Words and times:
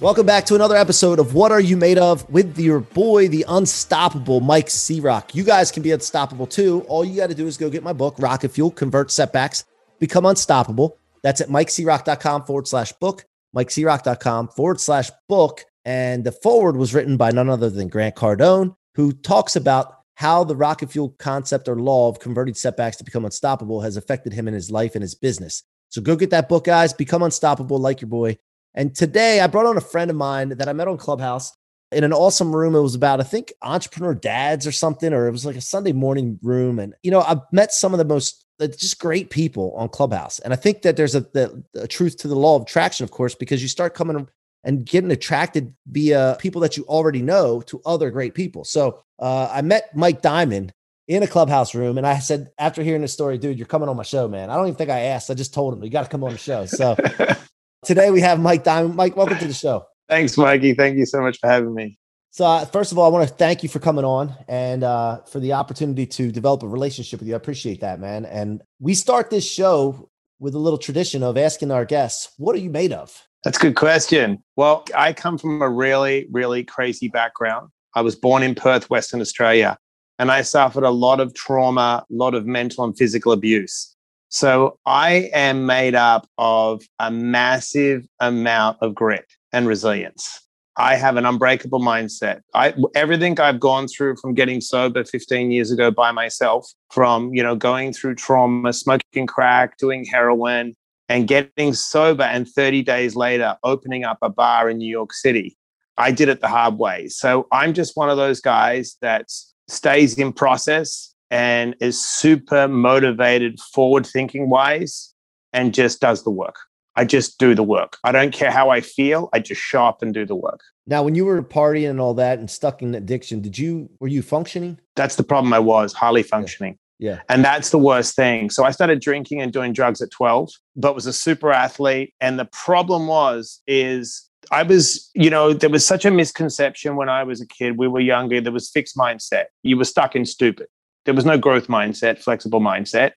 Welcome 0.00 0.26
back 0.26 0.44
to 0.44 0.54
another 0.54 0.76
episode 0.76 1.18
of 1.18 1.34
What 1.34 1.50
Are 1.50 1.60
You 1.60 1.76
Made 1.76 1.98
Of 1.98 2.30
with 2.30 2.56
your 2.56 2.78
boy, 2.78 3.26
the 3.26 3.44
unstoppable 3.48 4.38
Mike 4.38 4.70
C-Rock. 4.70 5.34
You 5.34 5.42
guys 5.42 5.72
can 5.72 5.82
be 5.82 5.90
unstoppable 5.90 6.46
too. 6.46 6.82
All 6.82 7.04
you 7.04 7.16
got 7.16 7.30
to 7.30 7.34
do 7.34 7.48
is 7.48 7.56
go 7.56 7.68
get 7.68 7.82
my 7.82 7.92
book, 7.92 8.14
Rocket 8.20 8.52
Fuel, 8.52 8.70
Convert 8.70 9.10
Setbacks, 9.10 9.64
Become 9.98 10.26
Unstoppable. 10.26 10.96
That's 11.24 11.40
at 11.40 11.48
mikecroc.com 11.48 12.44
forward 12.44 12.68
slash 12.68 12.92
book, 12.92 13.24
mikecroc.com 13.56 14.50
forward 14.50 14.78
slash 14.78 15.10
book. 15.28 15.64
And 15.84 16.22
the 16.22 16.30
forward 16.30 16.76
was 16.76 16.94
written 16.94 17.16
by 17.16 17.32
none 17.32 17.48
other 17.48 17.68
than 17.68 17.88
Grant 17.88 18.14
Cardone, 18.14 18.76
who 18.94 19.10
talks 19.10 19.56
about 19.56 19.96
how 20.14 20.44
the 20.44 20.54
rocket 20.54 20.92
fuel 20.92 21.16
concept 21.18 21.66
or 21.66 21.74
law 21.74 22.08
of 22.08 22.20
converting 22.20 22.54
setbacks 22.54 22.98
to 22.98 23.04
become 23.04 23.24
unstoppable 23.24 23.80
has 23.80 23.96
affected 23.96 24.32
him 24.32 24.46
in 24.46 24.54
his 24.54 24.70
life 24.70 24.94
and 24.94 25.02
his 25.02 25.16
business. 25.16 25.64
So 25.88 26.00
go 26.00 26.14
get 26.14 26.30
that 26.30 26.48
book, 26.48 26.66
guys. 26.66 26.92
Become 26.92 27.24
unstoppable 27.24 27.80
like 27.80 28.00
your 28.00 28.08
boy. 28.08 28.38
And 28.78 28.94
today 28.94 29.40
I 29.40 29.48
brought 29.48 29.66
on 29.66 29.76
a 29.76 29.80
friend 29.80 30.08
of 30.08 30.16
mine 30.16 30.50
that 30.50 30.68
I 30.68 30.72
met 30.72 30.86
on 30.86 30.98
Clubhouse 30.98 31.52
in 31.90 32.04
an 32.04 32.12
awesome 32.12 32.54
room. 32.54 32.76
It 32.76 32.80
was 32.80 32.94
about, 32.94 33.18
I 33.20 33.24
think, 33.24 33.52
entrepreneur 33.60 34.14
dads 34.14 34.68
or 34.68 34.72
something, 34.72 35.12
or 35.12 35.26
it 35.26 35.32
was 35.32 35.44
like 35.44 35.56
a 35.56 35.60
Sunday 35.60 35.90
morning 35.90 36.38
room. 36.42 36.78
And, 36.78 36.94
you 37.02 37.10
know, 37.10 37.22
I've 37.22 37.40
met 37.50 37.72
some 37.72 37.92
of 37.92 37.98
the 37.98 38.04
most 38.04 38.46
just 38.60 39.00
great 39.00 39.30
people 39.30 39.74
on 39.76 39.88
Clubhouse. 39.88 40.38
And 40.38 40.52
I 40.52 40.56
think 40.56 40.82
that 40.82 40.96
there's 40.96 41.16
a, 41.16 41.22
the, 41.22 41.64
a 41.74 41.88
truth 41.88 42.18
to 42.18 42.28
the 42.28 42.36
law 42.36 42.54
of 42.54 42.62
attraction, 42.62 43.02
of 43.02 43.10
course, 43.10 43.34
because 43.34 43.60
you 43.62 43.68
start 43.68 43.94
coming 43.94 44.28
and 44.62 44.86
getting 44.86 45.10
attracted 45.10 45.74
via 45.88 46.36
people 46.38 46.60
that 46.60 46.76
you 46.76 46.84
already 46.84 47.20
know 47.20 47.60
to 47.62 47.82
other 47.84 48.12
great 48.12 48.34
people. 48.34 48.62
So 48.62 49.02
uh, 49.18 49.48
I 49.52 49.62
met 49.62 49.96
Mike 49.96 50.22
Diamond 50.22 50.72
in 51.08 51.24
a 51.24 51.26
clubhouse 51.26 51.74
room. 51.74 51.98
And 51.98 52.06
I 52.06 52.20
said, 52.20 52.52
after 52.58 52.84
hearing 52.84 53.02
this 53.02 53.12
story, 53.12 53.38
dude, 53.38 53.58
you're 53.58 53.66
coming 53.66 53.88
on 53.88 53.96
my 53.96 54.04
show, 54.04 54.28
man. 54.28 54.50
I 54.50 54.56
don't 54.56 54.66
even 54.66 54.76
think 54.76 54.90
I 54.90 55.00
asked. 55.00 55.30
I 55.30 55.34
just 55.34 55.52
told 55.52 55.74
him, 55.74 55.82
you 55.82 55.90
got 55.90 56.04
to 56.04 56.08
come 56.08 56.22
on 56.22 56.30
the 56.30 56.38
show. 56.38 56.66
So 56.66 56.96
Today 57.84 58.10
we 58.10 58.20
have 58.20 58.40
Mike 58.40 58.64
Diamond. 58.64 58.96
Mike, 58.96 59.16
welcome 59.16 59.38
to 59.38 59.46
the 59.46 59.54
show. 59.54 59.84
Thanks, 60.08 60.36
Mikey. 60.36 60.74
Thank 60.74 60.98
you 60.98 61.06
so 61.06 61.20
much 61.20 61.38
for 61.38 61.48
having 61.48 61.74
me. 61.74 61.98
So, 62.30 62.44
uh, 62.44 62.64
first 62.64 62.92
of 62.92 62.98
all, 62.98 63.06
I 63.06 63.08
want 63.08 63.28
to 63.28 63.34
thank 63.34 63.62
you 63.62 63.68
for 63.68 63.78
coming 63.78 64.04
on 64.04 64.34
and 64.48 64.84
uh, 64.84 65.22
for 65.22 65.40
the 65.40 65.54
opportunity 65.54 66.06
to 66.06 66.30
develop 66.30 66.62
a 66.62 66.68
relationship 66.68 67.20
with 67.20 67.28
you. 67.28 67.34
I 67.34 67.36
appreciate 67.36 67.80
that, 67.80 68.00
man. 68.00 68.24
And 68.26 68.62
we 68.80 68.94
start 68.94 69.30
this 69.30 69.48
show 69.48 70.10
with 70.38 70.54
a 70.54 70.58
little 70.58 70.78
tradition 70.78 71.22
of 71.22 71.36
asking 71.36 71.70
our 71.70 71.84
guests, 71.84 72.32
"What 72.36 72.54
are 72.54 72.58
you 72.58 72.70
made 72.70 72.92
of?" 72.92 73.26
That's 73.44 73.58
a 73.58 73.60
good 73.60 73.76
question. 73.76 74.42
Well, 74.56 74.84
I 74.96 75.12
come 75.12 75.38
from 75.38 75.62
a 75.62 75.68
really, 75.68 76.26
really 76.30 76.64
crazy 76.64 77.08
background. 77.08 77.70
I 77.94 78.02
was 78.02 78.14
born 78.16 78.42
in 78.42 78.54
Perth, 78.54 78.90
Western 78.90 79.20
Australia, 79.20 79.78
and 80.18 80.30
I 80.30 80.42
suffered 80.42 80.84
a 80.84 80.90
lot 80.90 81.20
of 81.20 81.34
trauma, 81.34 82.04
a 82.08 82.14
lot 82.14 82.34
of 82.34 82.46
mental 82.46 82.84
and 82.84 82.96
physical 82.96 83.32
abuse. 83.32 83.94
So 84.30 84.78
I 84.84 85.30
am 85.32 85.64
made 85.64 85.94
up 85.94 86.28
of 86.36 86.82
a 86.98 87.10
massive 87.10 88.06
amount 88.20 88.78
of 88.82 88.94
grit 88.94 89.24
and 89.52 89.66
resilience. 89.66 90.40
I 90.76 90.94
have 90.94 91.16
an 91.16 91.26
unbreakable 91.26 91.80
mindset. 91.80 92.42
I 92.54 92.74
everything 92.94 93.40
I've 93.40 93.58
gone 93.58 93.88
through 93.88 94.16
from 94.16 94.34
getting 94.34 94.60
sober 94.60 95.02
15 95.02 95.50
years 95.50 95.72
ago 95.72 95.90
by 95.90 96.12
myself, 96.12 96.70
from 96.90 97.34
you 97.34 97.42
know 97.42 97.56
going 97.56 97.92
through 97.92 98.14
trauma, 98.14 98.72
smoking 98.72 99.26
crack, 99.26 99.76
doing 99.78 100.04
heroin, 100.04 100.76
and 101.08 101.26
getting 101.26 101.72
sober, 101.72 102.22
and 102.22 102.46
30 102.46 102.82
days 102.82 103.16
later 103.16 103.56
opening 103.64 104.04
up 104.04 104.18
a 104.22 104.28
bar 104.28 104.70
in 104.70 104.78
New 104.78 104.90
York 104.90 105.12
City. 105.12 105.56
I 105.96 106.12
did 106.12 106.28
it 106.28 106.40
the 106.40 106.48
hard 106.48 106.78
way. 106.78 107.08
So 107.08 107.48
I'm 107.50 107.74
just 107.74 107.96
one 107.96 108.08
of 108.08 108.16
those 108.16 108.40
guys 108.40 108.96
that 109.00 109.26
stays 109.66 110.16
in 110.16 110.32
process 110.32 111.12
and 111.30 111.74
is 111.80 112.00
super 112.00 112.68
motivated, 112.68 113.60
forward 113.60 114.06
thinking 114.06 114.50
wise, 114.50 115.14
and 115.52 115.74
just 115.74 116.00
does 116.00 116.24
the 116.24 116.30
work. 116.30 116.56
I 116.96 117.04
just 117.04 117.38
do 117.38 117.54
the 117.54 117.62
work. 117.62 117.96
I 118.02 118.10
don't 118.10 118.32
care 118.32 118.50
how 118.50 118.70
I 118.70 118.80
feel. 118.80 119.28
I 119.32 119.38
just 119.38 119.60
show 119.60 119.84
up 119.84 120.02
and 120.02 120.12
do 120.12 120.26
the 120.26 120.34
work. 120.34 120.60
Now, 120.86 121.02
when 121.02 121.14
you 121.14 121.24
were 121.26 121.40
partying 121.42 121.90
and 121.90 122.00
all 122.00 122.14
that 122.14 122.38
and 122.38 122.50
stuck 122.50 122.82
in 122.82 122.94
addiction, 122.94 123.40
did 123.40 123.56
you 123.56 123.88
were 124.00 124.08
you 124.08 124.22
functioning? 124.22 124.80
That's 124.96 125.16
the 125.16 125.22
problem. 125.22 125.52
I 125.52 125.60
was 125.60 125.92
highly 125.92 126.22
functioning. 126.22 126.78
Yeah. 126.98 127.12
yeah. 127.12 127.20
And 127.28 127.44
that's 127.44 127.70
the 127.70 127.78
worst 127.78 128.16
thing. 128.16 128.50
So 128.50 128.64
I 128.64 128.72
started 128.72 129.00
drinking 129.00 129.40
and 129.40 129.52
doing 129.52 129.72
drugs 129.72 130.02
at 130.02 130.10
12, 130.10 130.50
but 130.74 130.94
was 130.94 131.06
a 131.06 131.12
super 131.12 131.52
athlete. 131.52 132.14
And 132.20 132.38
the 132.38 132.46
problem 132.46 133.06
was, 133.06 133.62
is 133.68 134.28
I 134.50 134.62
was, 134.62 135.10
you 135.14 135.30
know, 135.30 135.52
there 135.52 135.70
was 135.70 135.84
such 135.86 136.04
a 136.04 136.10
misconception 136.10 136.96
when 136.96 137.08
I 137.08 137.22
was 137.22 137.40
a 137.40 137.46
kid. 137.46 137.78
We 137.78 137.86
were 137.86 138.00
younger. 138.00 138.40
There 138.40 138.52
was 138.52 138.70
fixed 138.70 138.96
mindset. 138.96 139.44
You 139.62 139.76
were 139.76 139.84
stuck 139.84 140.16
in 140.16 140.24
stupid. 140.24 140.66
There 141.08 141.14
was 141.14 141.24
no 141.24 141.38
growth 141.38 141.68
mindset, 141.68 142.18
flexible 142.18 142.60
mindset. 142.60 143.12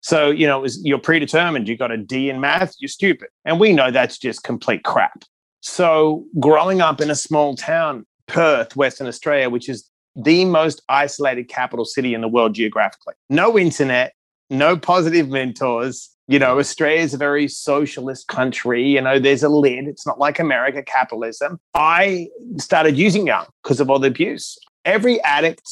So, 0.00 0.30
you 0.30 0.48
know, 0.48 0.58
it 0.58 0.62
was 0.62 0.84
you're 0.84 0.98
predetermined. 0.98 1.68
You 1.68 1.76
got 1.76 1.92
a 1.92 1.96
D 1.96 2.28
in 2.28 2.40
math, 2.40 2.74
you're 2.80 2.88
stupid. 2.88 3.28
And 3.44 3.60
we 3.60 3.72
know 3.72 3.92
that's 3.92 4.18
just 4.18 4.42
complete 4.42 4.82
crap. 4.82 5.22
So, 5.60 6.24
growing 6.40 6.80
up 6.80 7.00
in 7.00 7.08
a 7.08 7.14
small 7.14 7.54
town, 7.54 8.04
Perth, 8.26 8.74
Western 8.74 9.06
Australia, 9.06 9.48
which 9.48 9.68
is 9.68 9.88
the 10.16 10.44
most 10.44 10.82
isolated 10.88 11.44
capital 11.44 11.84
city 11.84 12.14
in 12.14 12.20
the 12.20 12.26
world 12.26 12.56
geographically, 12.56 13.14
no 13.30 13.56
internet, 13.56 14.12
no 14.50 14.76
positive 14.76 15.28
mentors. 15.28 16.10
You 16.26 16.40
know, 16.40 16.58
Australia 16.58 17.02
is 17.02 17.14
a 17.14 17.18
very 17.18 17.46
socialist 17.46 18.26
country. 18.26 18.82
You 18.82 19.02
know, 19.02 19.20
there's 19.20 19.44
a 19.44 19.48
lid. 19.48 19.86
It's 19.86 20.04
not 20.04 20.18
like 20.18 20.40
America 20.40 20.82
capitalism. 20.82 21.60
I 21.74 22.26
started 22.56 22.98
using 22.98 23.28
young 23.28 23.46
because 23.62 23.78
of 23.78 23.88
all 23.88 24.00
the 24.00 24.08
abuse. 24.08 24.58
Every 24.84 25.22
addict 25.22 25.62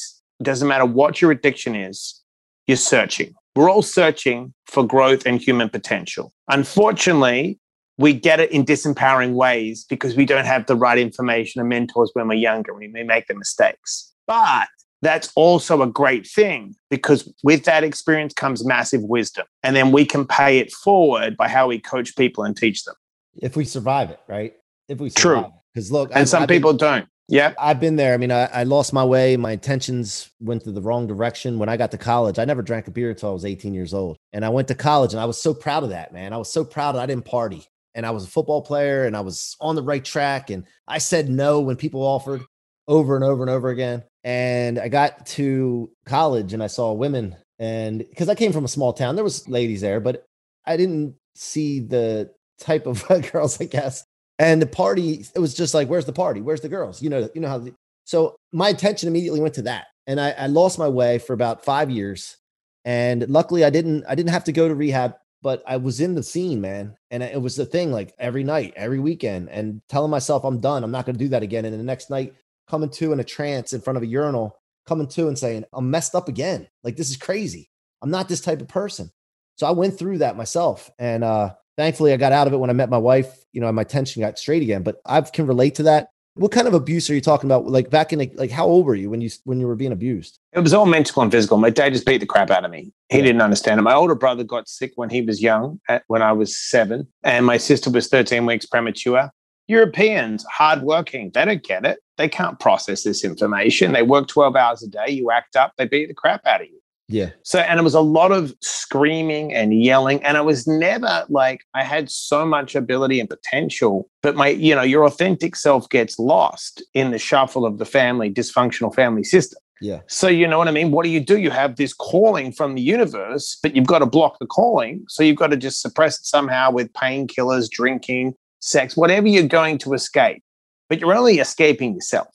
doesn't 0.42 0.68
matter 0.68 0.84
what 0.84 1.20
your 1.20 1.30
addiction 1.30 1.74
is, 1.74 2.20
you're 2.66 2.76
searching. 2.76 3.34
We're 3.54 3.70
all 3.70 3.82
searching 3.82 4.52
for 4.66 4.86
growth 4.86 5.26
and 5.26 5.40
human 5.40 5.68
potential. 5.68 6.32
Unfortunately, 6.48 7.58
we 7.98 8.12
get 8.12 8.40
it 8.40 8.50
in 8.50 8.64
disempowering 8.64 9.34
ways 9.34 9.84
because 9.88 10.16
we 10.16 10.26
don't 10.26 10.46
have 10.46 10.66
the 10.66 10.74
right 10.74 10.98
information 10.98 11.60
and 11.60 11.68
mentors 11.68 12.10
when 12.14 12.26
we're 12.26 12.34
younger. 12.34 12.74
We 12.74 12.88
may 12.88 13.04
make 13.04 13.28
the 13.28 13.34
mistakes. 13.34 14.12
But 14.26 14.68
that's 15.02 15.30
also 15.36 15.82
a 15.82 15.86
great 15.86 16.26
thing 16.26 16.74
because 16.90 17.32
with 17.44 17.64
that 17.64 17.84
experience 17.84 18.32
comes 18.34 18.66
massive 18.66 19.02
wisdom. 19.02 19.46
And 19.62 19.76
then 19.76 19.92
we 19.92 20.04
can 20.04 20.26
pay 20.26 20.58
it 20.58 20.72
forward 20.72 21.36
by 21.36 21.48
how 21.48 21.68
we 21.68 21.78
coach 21.78 22.16
people 22.16 22.42
and 22.42 22.56
teach 22.56 22.84
them. 22.84 22.94
If 23.36 23.56
we 23.56 23.64
survive 23.64 24.10
it, 24.10 24.20
right? 24.26 24.54
If 24.88 24.98
we 24.98 25.10
survive 25.10 25.44
True. 25.44 25.52
Because 25.72 25.92
look, 25.92 26.10
and 26.10 26.20
I've, 26.20 26.28
some 26.28 26.44
I've 26.44 26.48
people 26.48 26.72
don't. 26.72 27.06
Yeah. 27.28 27.54
I've 27.58 27.80
been 27.80 27.96
there. 27.96 28.12
I 28.12 28.16
mean, 28.18 28.30
I, 28.30 28.44
I, 28.46 28.62
lost 28.64 28.92
my 28.92 29.04
way. 29.04 29.36
My 29.38 29.52
intentions 29.52 30.30
went 30.40 30.64
to 30.64 30.72
the 30.72 30.82
wrong 30.82 31.06
direction. 31.06 31.58
When 31.58 31.70
I 31.70 31.78
got 31.78 31.90
to 31.92 31.98
college, 31.98 32.38
I 32.38 32.44
never 32.44 32.60
drank 32.60 32.86
a 32.86 32.90
beer 32.90 33.10
until 33.10 33.30
I 33.30 33.32
was 33.32 33.46
18 33.46 33.72
years 33.72 33.94
old. 33.94 34.18
And 34.34 34.44
I 34.44 34.50
went 34.50 34.68
to 34.68 34.74
college 34.74 35.14
and 35.14 35.20
I 35.20 35.24
was 35.24 35.40
so 35.40 35.54
proud 35.54 35.84
of 35.84 35.88
that, 35.88 36.12
man. 36.12 36.34
I 36.34 36.36
was 36.36 36.52
so 36.52 36.64
proud 36.64 36.96
I 36.96 37.06
didn't 37.06 37.24
party. 37.24 37.64
And 37.94 38.04
I 38.04 38.10
was 38.10 38.24
a 38.24 38.28
football 38.28 38.60
player 38.60 39.04
and 39.04 39.16
I 39.16 39.20
was 39.20 39.56
on 39.60 39.74
the 39.74 39.82
right 39.82 40.04
track. 40.04 40.50
And 40.50 40.64
I 40.86 40.98
said 40.98 41.30
no 41.30 41.60
when 41.60 41.76
people 41.76 42.02
offered 42.02 42.42
over 42.88 43.14
and 43.14 43.24
over 43.24 43.42
and 43.42 43.50
over 43.50 43.70
again. 43.70 44.02
And 44.22 44.78
I 44.78 44.88
got 44.88 45.24
to 45.26 45.90
college 46.04 46.52
and 46.52 46.62
I 46.62 46.66
saw 46.66 46.92
women 46.92 47.36
and 47.58 47.98
because 47.98 48.28
I 48.28 48.34
came 48.34 48.52
from 48.52 48.64
a 48.64 48.68
small 48.68 48.92
town, 48.92 49.14
there 49.14 49.24
was 49.24 49.48
ladies 49.48 49.80
there, 49.80 50.00
but 50.00 50.26
I 50.66 50.76
didn't 50.76 51.14
see 51.34 51.80
the 51.80 52.30
type 52.58 52.86
of 52.86 53.06
girls, 53.32 53.60
I 53.60 53.64
guess, 53.64 54.04
and 54.38 54.60
the 54.60 54.66
party, 54.66 55.24
it 55.34 55.38
was 55.38 55.54
just 55.54 55.74
like, 55.74 55.88
where's 55.88 56.06
the 56.06 56.12
party? 56.12 56.40
Where's 56.40 56.60
the 56.60 56.68
girls? 56.68 57.02
You 57.02 57.10
know, 57.10 57.28
you 57.34 57.40
know 57.40 57.48
how. 57.48 57.58
The, 57.58 57.74
so 58.04 58.36
my 58.52 58.68
attention 58.68 59.08
immediately 59.08 59.40
went 59.40 59.54
to 59.54 59.62
that, 59.62 59.86
and 60.06 60.20
I, 60.20 60.30
I 60.32 60.46
lost 60.46 60.78
my 60.78 60.88
way 60.88 61.18
for 61.18 61.32
about 61.32 61.64
five 61.64 61.90
years. 61.90 62.36
And 62.84 63.28
luckily, 63.28 63.64
I 63.64 63.70
didn't. 63.70 64.04
I 64.08 64.14
didn't 64.14 64.32
have 64.32 64.44
to 64.44 64.52
go 64.52 64.68
to 64.68 64.74
rehab, 64.74 65.14
but 65.42 65.62
I 65.66 65.76
was 65.76 66.00
in 66.00 66.14
the 66.14 66.22
scene, 66.22 66.60
man. 66.60 66.96
And 67.10 67.22
it 67.22 67.40
was 67.40 67.56
the 67.56 67.66
thing, 67.66 67.92
like 67.92 68.12
every 68.18 68.44
night, 68.44 68.74
every 68.76 68.98
weekend, 68.98 69.48
and 69.50 69.80
telling 69.88 70.10
myself, 70.10 70.44
I'm 70.44 70.60
done. 70.60 70.82
I'm 70.82 70.90
not 70.90 71.06
going 71.06 71.16
to 71.16 71.24
do 71.24 71.28
that 71.28 71.42
again. 71.42 71.64
And 71.64 71.78
the 71.78 71.84
next 71.84 72.10
night, 72.10 72.34
coming 72.68 72.90
to 72.90 73.12
in 73.12 73.20
a 73.20 73.24
trance 73.24 73.72
in 73.72 73.80
front 73.80 73.96
of 73.96 74.02
a 74.02 74.06
urinal, 74.06 74.56
coming 74.86 75.06
to 75.08 75.28
and 75.28 75.38
saying, 75.38 75.64
I'm 75.72 75.90
messed 75.90 76.14
up 76.14 76.28
again. 76.28 76.68
Like 76.82 76.96
this 76.96 77.10
is 77.10 77.16
crazy. 77.16 77.70
I'm 78.02 78.10
not 78.10 78.28
this 78.28 78.40
type 78.40 78.60
of 78.60 78.68
person. 78.68 79.10
So 79.56 79.66
I 79.66 79.70
went 79.70 79.98
through 79.98 80.18
that 80.18 80.36
myself, 80.36 80.90
and 80.98 81.22
uh, 81.22 81.54
Thankfully, 81.76 82.12
I 82.12 82.16
got 82.16 82.32
out 82.32 82.46
of 82.46 82.52
it 82.52 82.58
when 82.58 82.70
I 82.70 82.74
met 82.74 82.90
my 82.90 82.98
wife. 82.98 83.44
You 83.52 83.60
know, 83.60 83.68
and 83.68 83.76
my 83.76 83.84
tension 83.84 84.20
got 84.20 84.38
straight 84.38 84.62
again. 84.62 84.82
But 84.82 84.96
I 85.06 85.20
can 85.20 85.46
relate 85.46 85.76
to 85.76 85.84
that. 85.84 86.08
What 86.36 86.50
kind 86.50 86.66
of 86.66 86.74
abuse 86.74 87.08
are 87.10 87.14
you 87.14 87.20
talking 87.20 87.48
about? 87.48 87.66
Like 87.66 87.90
back 87.90 88.12
in 88.12 88.18
like 88.34 88.50
how 88.50 88.66
old 88.66 88.86
were 88.86 88.96
you 88.96 89.08
when 89.08 89.20
you 89.20 89.30
when 89.44 89.60
you 89.60 89.68
were 89.68 89.76
being 89.76 89.92
abused? 89.92 90.40
It 90.52 90.60
was 90.60 90.74
all 90.74 90.86
mental 90.86 91.22
and 91.22 91.30
physical. 91.30 91.58
My 91.58 91.70
dad 91.70 91.92
just 91.92 92.06
beat 92.06 92.18
the 92.18 92.26
crap 92.26 92.50
out 92.50 92.64
of 92.64 92.70
me. 92.72 92.92
He 93.08 93.22
didn't 93.22 93.42
understand 93.42 93.78
it. 93.78 93.84
My 93.84 93.94
older 93.94 94.16
brother 94.16 94.42
got 94.42 94.68
sick 94.68 94.92
when 94.96 95.10
he 95.10 95.22
was 95.22 95.40
young, 95.40 95.80
at, 95.88 96.02
when 96.08 96.22
I 96.22 96.32
was 96.32 96.56
seven, 96.56 97.06
and 97.22 97.46
my 97.46 97.56
sister 97.56 97.88
was 97.90 98.08
13 98.08 98.46
weeks 98.46 98.66
premature. 98.66 99.30
Europeans, 99.66 100.44
hardworking, 100.50 101.30
they 101.32 101.44
don't 101.44 101.62
get 101.62 101.86
it. 101.86 102.00
They 102.18 102.28
can't 102.28 102.60
process 102.60 103.02
this 103.02 103.24
information. 103.24 103.92
They 103.92 104.02
work 104.02 104.28
12 104.28 104.56
hours 104.56 104.82
a 104.82 104.88
day. 104.88 105.10
You 105.10 105.30
act 105.30 105.56
up, 105.56 105.72
they 105.78 105.86
beat 105.86 106.08
the 106.08 106.14
crap 106.14 106.44
out 106.46 106.60
of 106.60 106.66
you. 106.66 106.80
Yeah. 107.08 107.30
So, 107.42 107.58
and 107.58 107.78
it 107.78 107.82
was 107.82 107.94
a 107.94 108.00
lot 108.00 108.32
of 108.32 108.54
screaming 108.62 109.52
and 109.52 109.82
yelling. 109.82 110.22
And 110.24 110.36
I 110.36 110.40
was 110.40 110.66
never 110.66 111.24
like, 111.28 111.60
I 111.74 111.84
had 111.84 112.10
so 112.10 112.46
much 112.46 112.74
ability 112.74 113.20
and 113.20 113.28
potential, 113.28 114.08
but 114.22 114.36
my, 114.36 114.48
you 114.48 114.74
know, 114.74 114.82
your 114.82 115.04
authentic 115.04 115.54
self 115.54 115.88
gets 115.90 116.18
lost 116.18 116.82
in 116.94 117.10
the 117.10 117.18
shuffle 117.18 117.66
of 117.66 117.78
the 117.78 117.84
family, 117.84 118.32
dysfunctional 118.32 118.94
family 118.94 119.22
system. 119.22 119.58
Yeah. 119.82 120.00
So, 120.06 120.28
you 120.28 120.46
know 120.46 120.56
what 120.56 120.68
I 120.68 120.70
mean? 120.70 120.92
What 120.92 121.04
do 121.04 121.10
you 121.10 121.20
do? 121.20 121.38
You 121.38 121.50
have 121.50 121.76
this 121.76 121.92
calling 121.92 122.52
from 122.52 122.74
the 122.74 122.80
universe, 122.80 123.58
but 123.62 123.76
you've 123.76 123.86
got 123.86 123.98
to 123.98 124.06
block 124.06 124.38
the 124.38 124.46
calling. 124.46 125.04
So, 125.08 125.22
you've 125.22 125.36
got 125.36 125.48
to 125.48 125.58
just 125.58 125.82
suppress 125.82 126.18
it 126.18 126.24
somehow 126.24 126.70
with 126.70 126.90
painkillers, 126.94 127.68
drinking, 127.68 128.34
sex, 128.60 128.96
whatever 128.96 129.26
you're 129.28 129.42
going 129.46 129.76
to 129.78 129.92
escape. 129.92 130.42
But 130.88 131.00
you're 131.00 131.14
only 131.14 131.38
escaping 131.38 131.94
yourself. 131.94 132.28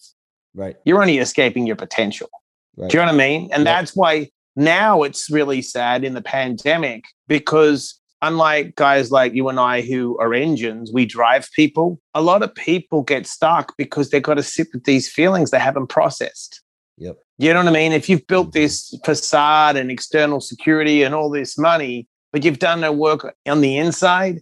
Right. 0.54 0.76
You're 0.84 1.02
only 1.02 1.18
escaping 1.18 1.66
your 1.66 1.76
potential. 1.76 2.30
Right. 2.76 2.90
Do 2.92 2.98
you 2.98 3.02
know 3.02 3.08
what 3.08 3.16
I 3.16 3.18
mean? 3.18 3.50
And 3.52 3.64
Yeah. 3.64 3.80
that's 3.80 3.96
why 3.96 4.30
now 4.60 5.04
it's 5.04 5.30
really 5.30 5.62
sad 5.62 6.04
in 6.04 6.14
the 6.14 6.22
pandemic 6.22 7.06
because 7.28 8.00
unlike 8.22 8.76
guys 8.76 9.12
like 9.12 9.34
you 9.34 9.50
and 9.50 9.60
I 9.60 9.82
who 9.82 10.18
are 10.20 10.34
engines, 10.34 10.92
we 10.94 11.06
drive 11.06 11.50
people. 11.56 12.00
A 12.14 12.22
lot 12.22 12.44
of 12.44 12.54
people 12.54 13.02
get 13.02 13.26
stuck 13.26 13.76
because 13.78 14.10
they've 14.10 14.22
got 14.22 14.36
to 14.36 14.44
sit 14.44 14.68
with 14.74 14.84
these 14.84 15.10
feelings 15.10 15.52
they 15.52 15.60
haven't 15.60 15.88
processed. 15.88 16.62
Yep. 16.98 17.18
You 17.38 17.54
know 17.54 17.64
what 17.64 17.70
I 17.70 17.72
mean? 17.72 17.94
If 17.94 18.10
you've 18.10 18.28
built 18.28 18.48
mm-hmm. 18.48 18.60
this 18.60 19.00
facade 19.06 19.78
and 19.78 19.90
external 19.90 20.42
security 20.42 21.04
and 21.04 21.16
all 21.16 21.30
this 21.30 21.58
money, 21.58 22.08
but 22.34 22.44
you've 22.44 22.60
done 22.60 22.82
no 22.82 22.92
work 22.92 23.34
on 23.48 23.62
the 23.62 23.78
inside, 23.78 24.42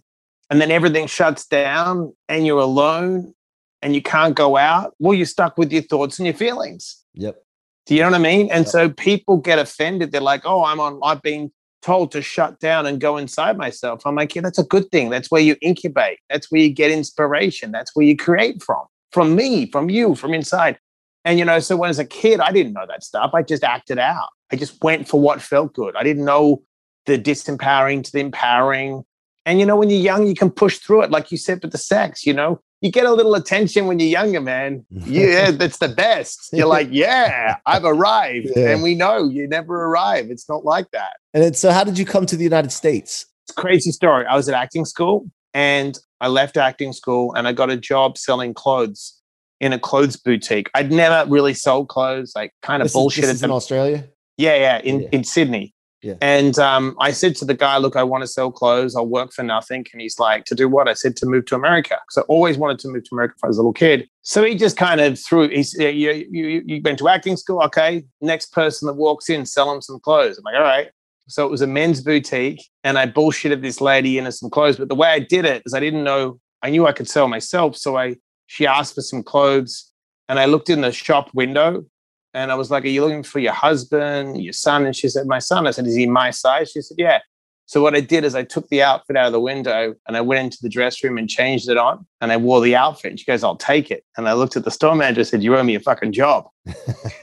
and 0.50 0.60
then 0.60 0.70
everything 0.70 1.06
shuts 1.06 1.46
down 1.46 2.12
and 2.28 2.46
you're 2.46 2.58
alone 2.58 3.34
and 3.82 3.94
you 3.94 4.02
can't 4.02 4.34
go 4.34 4.56
out, 4.56 4.94
well, 4.98 5.14
you're 5.14 5.26
stuck 5.26 5.56
with 5.56 5.72
your 5.72 5.82
thoughts 5.82 6.18
and 6.18 6.26
your 6.26 6.34
feelings. 6.34 7.04
Yep. 7.14 7.40
Do 7.88 7.94
you 7.94 8.02
know 8.02 8.10
what 8.10 8.16
I 8.16 8.22
mean? 8.22 8.50
And 8.50 8.68
so 8.68 8.90
people 8.90 9.38
get 9.38 9.58
offended. 9.58 10.12
They're 10.12 10.20
like, 10.20 10.42
oh, 10.44 10.62
I'm 10.62 10.78
on, 10.78 11.00
I've 11.02 11.22
been 11.22 11.50
told 11.80 12.12
to 12.12 12.20
shut 12.20 12.60
down 12.60 12.84
and 12.84 13.00
go 13.00 13.16
inside 13.16 13.56
myself. 13.56 14.02
I'm 14.04 14.14
like, 14.14 14.34
yeah, 14.34 14.42
that's 14.42 14.58
a 14.58 14.64
good 14.64 14.90
thing. 14.90 15.08
That's 15.08 15.30
where 15.30 15.40
you 15.40 15.56
incubate. 15.62 16.18
That's 16.28 16.52
where 16.52 16.60
you 16.60 16.68
get 16.68 16.90
inspiration. 16.90 17.72
That's 17.72 17.96
where 17.96 18.04
you 18.04 18.14
create 18.14 18.62
from, 18.62 18.84
from 19.12 19.34
me, 19.34 19.70
from 19.70 19.88
you, 19.88 20.14
from 20.14 20.34
inside. 20.34 20.78
And, 21.24 21.38
you 21.38 21.46
know, 21.46 21.60
so 21.60 21.78
when 21.78 21.88
as 21.88 21.98
a 21.98 22.04
kid, 22.04 22.40
I 22.40 22.52
didn't 22.52 22.74
know 22.74 22.84
that 22.86 23.02
stuff. 23.02 23.30
I 23.32 23.42
just 23.42 23.64
acted 23.64 23.98
out. 23.98 24.28
I 24.52 24.56
just 24.56 24.84
went 24.84 25.08
for 25.08 25.18
what 25.18 25.40
felt 25.40 25.72
good. 25.72 25.96
I 25.96 26.02
didn't 26.02 26.26
know 26.26 26.62
the 27.06 27.18
disempowering 27.18 28.04
to 28.04 28.12
the 28.12 28.20
empowering. 28.20 29.02
And, 29.46 29.58
you 29.60 29.64
know, 29.64 29.76
when 29.76 29.88
you're 29.88 29.98
young, 29.98 30.26
you 30.26 30.34
can 30.34 30.50
push 30.50 30.76
through 30.76 31.04
it. 31.04 31.10
Like 31.10 31.32
you 31.32 31.38
said 31.38 31.62
with 31.62 31.72
the 31.72 31.78
sex, 31.78 32.26
you 32.26 32.34
know, 32.34 32.60
you 32.80 32.90
get 32.92 33.06
a 33.06 33.12
little 33.12 33.34
attention 33.34 33.86
when 33.86 33.98
you're 33.98 34.08
younger, 34.08 34.40
man. 34.40 34.84
Yeah, 34.90 35.50
that's 35.52 35.78
the 35.78 35.88
best. 35.88 36.50
You're 36.52 36.66
like, 36.68 36.88
yeah, 36.90 37.56
I've 37.66 37.84
arrived. 37.84 38.48
Yeah. 38.54 38.70
And 38.70 38.82
we 38.82 38.94
know 38.94 39.28
you 39.28 39.48
never 39.48 39.84
arrive. 39.86 40.30
It's 40.30 40.48
not 40.48 40.64
like 40.64 40.90
that. 40.92 41.14
And 41.34 41.42
then, 41.42 41.54
so 41.54 41.70
how 41.72 41.84
did 41.84 41.98
you 41.98 42.04
come 42.06 42.26
to 42.26 42.36
the 42.36 42.44
United 42.44 42.70
States? 42.72 43.26
It's 43.46 43.56
a 43.56 43.60
crazy 43.60 43.90
story. 43.92 44.26
I 44.26 44.36
was 44.36 44.48
at 44.48 44.54
acting 44.54 44.84
school 44.84 45.28
and 45.54 45.98
I 46.20 46.28
left 46.28 46.56
acting 46.56 46.92
school 46.92 47.34
and 47.34 47.48
I 47.48 47.52
got 47.52 47.70
a 47.70 47.76
job 47.76 48.16
selling 48.18 48.54
clothes 48.54 49.14
in 49.60 49.72
a 49.72 49.78
clothes 49.78 50.16
boutique. 50.16 50.70
I'd 50.74 50.92
never 50.92 51.28
really 51.28 51.54
sold 51.54 51.88
clothes, 51.88 52.32
like 52.36 52.52
kind 52.62 52.80
of 52.80 52.84
This 52.86 52.92
is- 52.92 52.94
bullshit. 52.94 53.24
this 53.24 53.34
is 53.34 53.42
in 53.42 53.50
Australia. 53.50 54.04
Yeah, 54.36 54.54
yeah, 54.54 54.78
in, 54.82 55.00
Yeah. 55.00 55.08
in 55.12 55.24
Sydney. 55.24 55.74
Yeah. 56.00 56.14
And 56.20 56.58
um, 56.60 56.96
I 57.00 57.10
said 57.10 57.34
to 57.36 57.44
the 57.44 57.54
guy, 57.54 57.76
look, 57.78 57.96
I 57.96 58.04
want 58.04 58.22
to 58.22 58.28
sell 58.28 58.52
clothes. 58.52 58.94
I'll 58.94 59.06
work 59.06 59.32
for 59.32 59.42
nothing. 59.42 59.84
And 59.92 60.00
he's 60.00 60.18
like, 60.18 60.44
to 60.44 60.54
do 60.54 60.68
what? 60.68 60.88
I 60.88 60.92
said, 60.92 61.16
to 61.16 61.26
move 61.26 61.46
to 61.46 61.56
America. 61.56 61.98
Because 62.06 62.22
I 62.22 62.26
always 62.32 62.56
wanted 62.56 62.78
to 62.80 62.88
move 62.88 63.02
to 63.04 63.14
America 63.14 63.34
when 63.40 63.48
I 63.48 63.50
was 63.50 63.58
a 63.58 63.60
little 63.60 63.72
kid. 63.72 64.08
So 64.22 64.44
he 64.44 64.54
just 64.54 64.76
kind 64.76 65.00
of 65.00 65.18
threw, 65.18 65.48
he 65.48 65.64
said, 65.64 65.96
you, 65.96 66.26
you, 66.30 66.62
you 66.64 66.80
went 66.84 67.00
to 67.00 67.08
acting 67.08 67.36
school? 67.36 67.60
Okay. 67.64 68.04
Next 68.20 68.52
person 68.52 68.86
that 68.86 68.94
walks 68.94 69.28
in, 69.28 69.44
sell 69.44 69.72
him 69.74 69.82
some 69.82 69.98
clothes. 69.98 70.38
I'm 70.38 70.44
like, 70.44 70.54
all 70.54 70.62
right. 70.62 70.88
So 71.26 71.44
it 71.44 71.50
was 71.50 71.62
a 71.62 71.66
men's 71.66 72.00
boutique. 72.00 72.62
And 72.84 72.96
I 72.96 73.06
bullshitted 73.06 73.60
this 73.62 73.80
lady 73.80 74.18
into 74.18 74.30
some 74.30 74.50
clothes. 74.50 74.76
But 74.76 74.88
the 74.88 74.94
way 74.94 75.08
I 75.08 75.18
did 75.18 75.44
it 75.44 75.62
is 75.66 75.74
I 75.74 75.80
didn't 75.80 76.04
know, 76.04 76.38
I 76.62 76.70
knew 76.70 76.86
I 76.86 76.92
could 76.92 77.08
sell 77.08 77.26
myself. 77.26 77.76
So 77.76 77.96
I, 77.96 78.16
she 78.46 78.68
asked 78.68 78.94
for 78.94 79.02
some 79.02 79.24
clothes. 79.24 79.90
And 80.28 80.38
I 80.38 80.44
looked 80.44 80.70
in 80.70 80.82
the 80.82 80.92
shop 80.92 81.30
window 81.34 81.86
and 82.34 82.52
I 82.52 82.54
was 82.54 82.70
like, 82.70 82.84
Are 82.84 82.88
you 82.88 83.04
looking 83.04 83.22
for 83.22 83.38
your 83.38 83.52
husband, 83.52 84.42
your 84.42 84.52
son? 84.52 84.86
And 84.86 84.94
she 84.94 85.08
said, 85.08 85.26
My 85.26 85.38
son. 85.38 85.66
I 85.66 85.70
said, 85.70 85.86
Is 85.86 85.94
he 85.94 86.06
my 86.06 86.30
size? 86.30 86.70
She 86.70 86.82
said, 86.82 86.96
Yeah. 86.98 87.20
So 87.68 87.82
what 87.82 87.94
I 87.94 88.00
did 88.00 88.24
is 88.24 88.34
I 88.34 88.44
took 88.44 88.66
the 88.70 88.82
outfit 88.82 89.14
out 89.14 89.26
of 89.26 89.32
the 89.32 89.40
window 89.40 89.94
and 90.06 90.16
I 90.16 90.22
went 90.22 90.42
into 90.42 90.58
the 90.62 90.70
dress 90.70 91.04
room 91.04 91.18
and 91.18 91.28
changed 91.28 91.68
it 91.68 91.76
on 91.76 92.06
and 92.22 92.32
I 92.32 92.38
wore 92.38 92.62
the 92.62 92.74
outfit. 92.74 93.10
And 93.10 93.20
she 93.20 93.26
goes, 93.26 93.44
I'll 93.44 93.56
take 93.56 93.90
it. 93.90 94.04
And 94.16 94.26
I 94.26 94.32
looked 94.32 94.56
at 94.56 94.64
the 94.64 94.70
store 94.70 94.94
manager 94.94 95.20
and 95.20 95.28
said, 95.28 95.42
You 95.42 95.54
owe 95.54 95.62
me 95.62 95.74
a 95.74 95.80
fucking 95.80 96.12
job. 96.12 96.48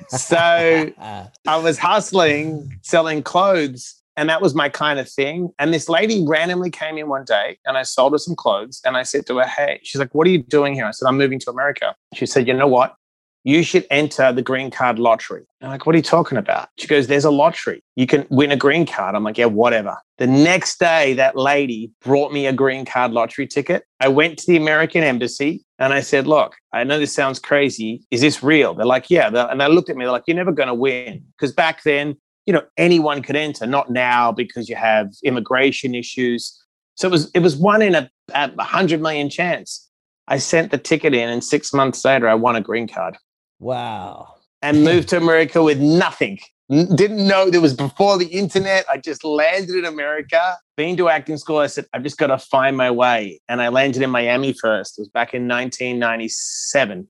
so 0.10 0.92
I 1.48 1.58
was 1.58 1.80
hustling, 1.80 2.80
selling 2.84 3.24
clothes, 3.24 4.00
and 4.18 4.30
that 4.30 4.40
was 4.40 4.54
my 4.54 4.69
kind 4.69 5.00
of 5.00 5.10
thing. 5.10 5.50
And 5.58 5.74
this 5.74 5.90
lady 5.90 6.24
randomly 6.28 6.69
came 6.69 7.00
in 7.00 7.10
one 7.10 7.25
day 7.25 7.58
and 7.66 7.75
I 7.75 7.81
sold 7.81 8.13
her 8.13 8.19
some 8.19 8.36
clothes. 8.36 8.81
And 8.86 8.96
I 8.96 9.01
said 9.01 9.25
to 9.28 9.38
her, 9.40 9.48
Hey, 9.48 9.80
she's 9.81 10.00
like, 10.00 10.13
What 10.13 10.28
are 10.28 10.31
you 10.31 10.44
doing 10.44 10.75
here? 10.75 10.86
I 10.86 10.92
said, 10.92 11.08
I'm 11.08 11.18
moving 11.18 11.40
to 11.40 11.50
America. 11.50 11.96
She 12.13 12.28
said, 12.28 12.48
You 12.48 12.54
know 12.54 12.68
what? 12.68 12.96
You 13.45 13.62
should 13.62 13.86
enter 13.92 14.33
the 14.33 14.42
green 14.42 14.71
card 14.71 14.97
lottery. 14.97 15.45
I'm 15.62 15.69
like, 15.69 15.86
What 15.86 15.94
are 15.94 16.00
you 16.00 16.03
talking 16.03 16.39
about? 16.39 16.68
She 16.80 16.88
goes, 16.88 17.06
There's 17.06 17.25
a 17.25 17.30
lottery. 17.30 17.83
You 17.95 18.07
can 18.07 18.25
win 18.31 18.51
a 18.51 18.57
green 18.57 18.88
card. 18.88 19.13
I'm 19.15 19.24
like, 19.24 19.38
Yeah, 19.38 19.45
whatever. 19.45 19.97
The 20.18 20.25
next 20.25 20.80
day, 20.80 21.13
that 21.13 21.38
lady 21.38 21.92
brought 22.01 22.33
me 22.33 22.47
a 22.47 22.53
green 22.53 22.86
card 22.86 23.12
lottery 23.12 23.45
ticket. 23.45 23.83
I 24.00 24.07
went 24.07 24.39
to 24.39 24.47
the 24.47 24.57
American 24.57 25.03
embassy 25.03 25.63
and 25.77 25.94
I 25.94 26.00
said, 26.00 26.25
Look, 26.25 26.56
I 26.74 26.83
know 26.83 26.97
this 26.97 27.13
sounds 27.13 27.38
crazy. 27.38 28.03
Is 28.09 28.21
this 28.21 28.42
real? 28.42 28.74
They're 28.74 28.83
like, 28.83 29.12
Yeah. 29.12 29.27
And 29.27 29.62
they 29.62 29.68
looked 29.69 29.91
at 29.91 29.95
me, 29.95 30.06
they're 30.06 30.12
like, 30.12 30.24
You're 30.25 30.36
never 30.36 30.51
going 30.51 30.68
to 30.68 30.74
win. 30.74 31.24
Because 31.38 31.53
back 31.53 31.83
then, 31.83 32.18
you 32.48 32.53
know, 32.53 32.63
anyone 32.77 33.21
could 33.21 33.36
enter, 33.36 33.68
not 33.68 33.91
now 33.91 34.31
because 34.31 34.68
you 34.68 34.75
have 34.75 35.12
immigration 35.24 35.94
issues. 35.94 36.59
So 36.95 37.07
it 37.07 37.12
was 37.12 37.30
it 37.36 37.39
was 37.41 37.56
one 37.56 37.83
in 37.83 37.94
a, 37.94 38.09
a 38.33 38.63
hundred 38.63 39.01
million 39.01 39.30
chance. 39.30 39.88
I 40.27 40.39
sent 40.39 40.72
the 40.72 40.79
ticket 40.79 41.13
in, 41.13 41.29
and 41.29 41.43
six 41.43 41.72
months 41.72 42.03
later, 42.03 42.27
I 42.27 42.34
won 42.34 42.55
a 42.55 42.62
green 42.62 42.88
card 42.88 43.15
wow. 43.59 44.35
and 44.62 44.83
moved 44.83 45.09
to 45.09 45.17
America 45.17 45.63
with 45.63 45.79
nothing. 45.79 46.39
Didn't 46.69 47.27
know 47.27 47.50
there 47.50 47.62
was 47.62 47.75
before 47.75 48.17
the 48.17 48.25
internet. 48.25 48.85
I 48.89 48.97
just 48.97 49.24
landed 49.24 49.75
in 49.75 49.85
America. 49.85 50.57
Been 50.75 50.97
to 50.97 51.09
acting 51.09 51.38
school. 51.38 51.59
I 51.59 51.67
said, 51.67 51.85
I've 51.93 52.01
just 52.01 52.17
got 52.17 52.27
to 52.27 52.39
find 52.39 52.75
my 52.75 52.89
way. 52.89 53.39
And 53.47 53.62
I 53.62 53.67
landed 53.67 54.01
in 54.01 54.09
Miami 54.09 54.53
first. 54.53 54.97
It 54.97 55.01
was 55.01 55.09
back 55.09 55.33
in 55.35 55.47
1997. 55.47 57.07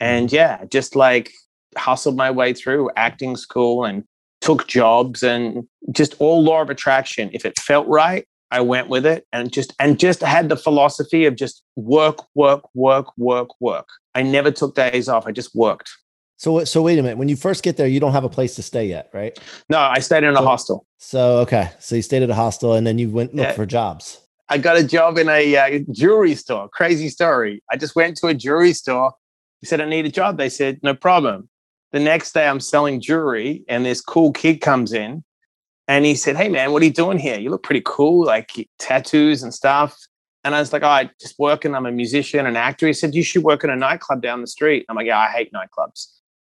And 0.00 0.26
mm-hmm. 0.26 0.34
yeah, 0.34 0.64
just 0.66 0.94
like 0.94 1.32
hustled 1.76 2.16
my 2.16 2.30
way 2.30 2.52
through 2.52 2.90
acting 2.96 3.36
school 3.36 3.84
and 3.84 4.04
took 4.40 4.66
jobs 4.66 5.22
and 5.22 5.66
just 5.90 6.14
all 6.18 6.42
law 6.42 6.60
of 6.60 6.70
attraction. 6.70 7.30
If 7.32 7.46
it 7.46 7.58
felt 7.58 7.86
right, 7.88 8.26
I 8.50 8.60
went 8.60 8.88
with 8.88 9.04
it 9.06 9.26
and 9.32 9.52
just 9.52 9.74
and 9.78 9.98
just 9.98 10.20
had 10.22 10.48
the 10.48 10.56
philosophy 10.56 11.26
of 11.26 11.36
just 11.36 11.62
work, 11.76 12.18
work, 12.34 12.62
work, 12.74 13.06
work, 13.18 13.48
work. 13.60 13.88
I 14.14 14.22
never 14.22 14.50
took 14.50 14.74
days 14.74 15.08
off. 15.08 15.26
I 15.26 15.32
just 15.32 15.54
worked. 15.54 15.90
So 16.38 16.64
so 16.64 16.82
wait 16.82 16.98
a 16.98 17.02
minute. 17.02 17.18
When 17.18 17.28
you 17.28 17.36
first 17.36 17.62
get 17.62 17.76
there, 17.76 17.86
you 17.86 18.00
don't 18.00 18.12
have 18.12 18.24
a 18.24 18.28
place 18.28 18.54
to 18.56 18.62
stay 18.62 18.86
yet, 18.86 19.10
right? 19.12 19.38
No, 19.68 19.78
I 19.78 19.98
stayed 19.98 20.24
in 20.24 20.30
a 20.34 20.36
So- 20.36 20.44
hostel. 20.44 20.86
So 20.98 21.38
okay. 21.40 21.70
So 21.78 21.94
you 21.96 22.02
stayed 22.02 22.22
at 22.22 22.30
a 22.30 22.34
hostel 22.34 22.74
and 22.74 22.86
then 22.86 22.98
you 22.98 23.10
went 23.10 23.34
look 23.34 23.44
Yeah. 23.46 23.52
for 23.52 23.66
jobs. 23.66 24.20
I 24.48 24.56
got 24.56 24.78
a 24.78 24.82
job 24.84 25.18
in 25.18 25.28
a 25.28 25.56
uh, 25.56 25.80
jewelry 25.92 26.34
store. 26.34 26.70
Crazy 26.70 27.10
story. 27.10 27.62
I 27.70 27.76
just 27.76 27.94
went 27.94 28.16
to 28.18 28.28
a 28.28 28.34
jewelry 28.34 28.72
store. 28.72 29.12
He 29.60 29.66
said, 29.66 29.80
I 29.82 29.84
need 29.84 30.06
a 30.06 30.10
job. 30.10 30.38
They 30.38 30.48
said, 30.48 30.80
no 30.82 30.94
problem. 30.94 31.50
The 31.92 32.00
next 32.00 32.32
day, 32.32 32.46
I'm 32.48 32.60
selling 32.60 33.00
jewelry, 33.00 33.64
and 33.68 33.84
this 33.84 34.00
cool 34.00 34.32
kid 34.32 34.62
comes 34.62 34.92
in 34.94 35.22
and 35.88 36.04
he 36.04 36.14
said, 36.14 36.36
Hey, 36.36 36.48
man, 36.48 36.70
what 36.70 36.82
are 36.82 36.84
you 36.84 36.92
doing 36.92 37.18
here? 37.18 37.38
You 37.38 37.50
look 37.50 37.62
pretty 37.62 37.82
cool, 37.84 38.26
like 38.26 38.68
tattoos 38.78 39.42
and 39.42 39.52
stuff. 39.52 39.98
And 40.44 40.54
I 40.54 40.60
was 40.60 40.72
like, 40.72 40.82
Oh, 40.82 40.88
I 40.88 41.10
just 41.20 41.38
working. 41.38 41.74
I'm 41.74 41.86
a 41.86 41.90
musician, 41.90 42.46
an 42.46 42.56
actor. 42.56 42.86
He 42.86 42.92
said, 42.92 43.14
You 43.14 43.24
should 43.24 43.42
work 43.42 43.64
in 43.64 43.70
a 43.70 43.76
nightclub 43.76 44.22
down 44.22 44.42
the 44.42 44.46
street. 44.46 44.84
I'm 44.88 44.96
like, 44.96 45.06
Yeah, 45.06 45.18
I 45.18 45.28
hate 45.28 45.50
nightclubs. 45.52 46.08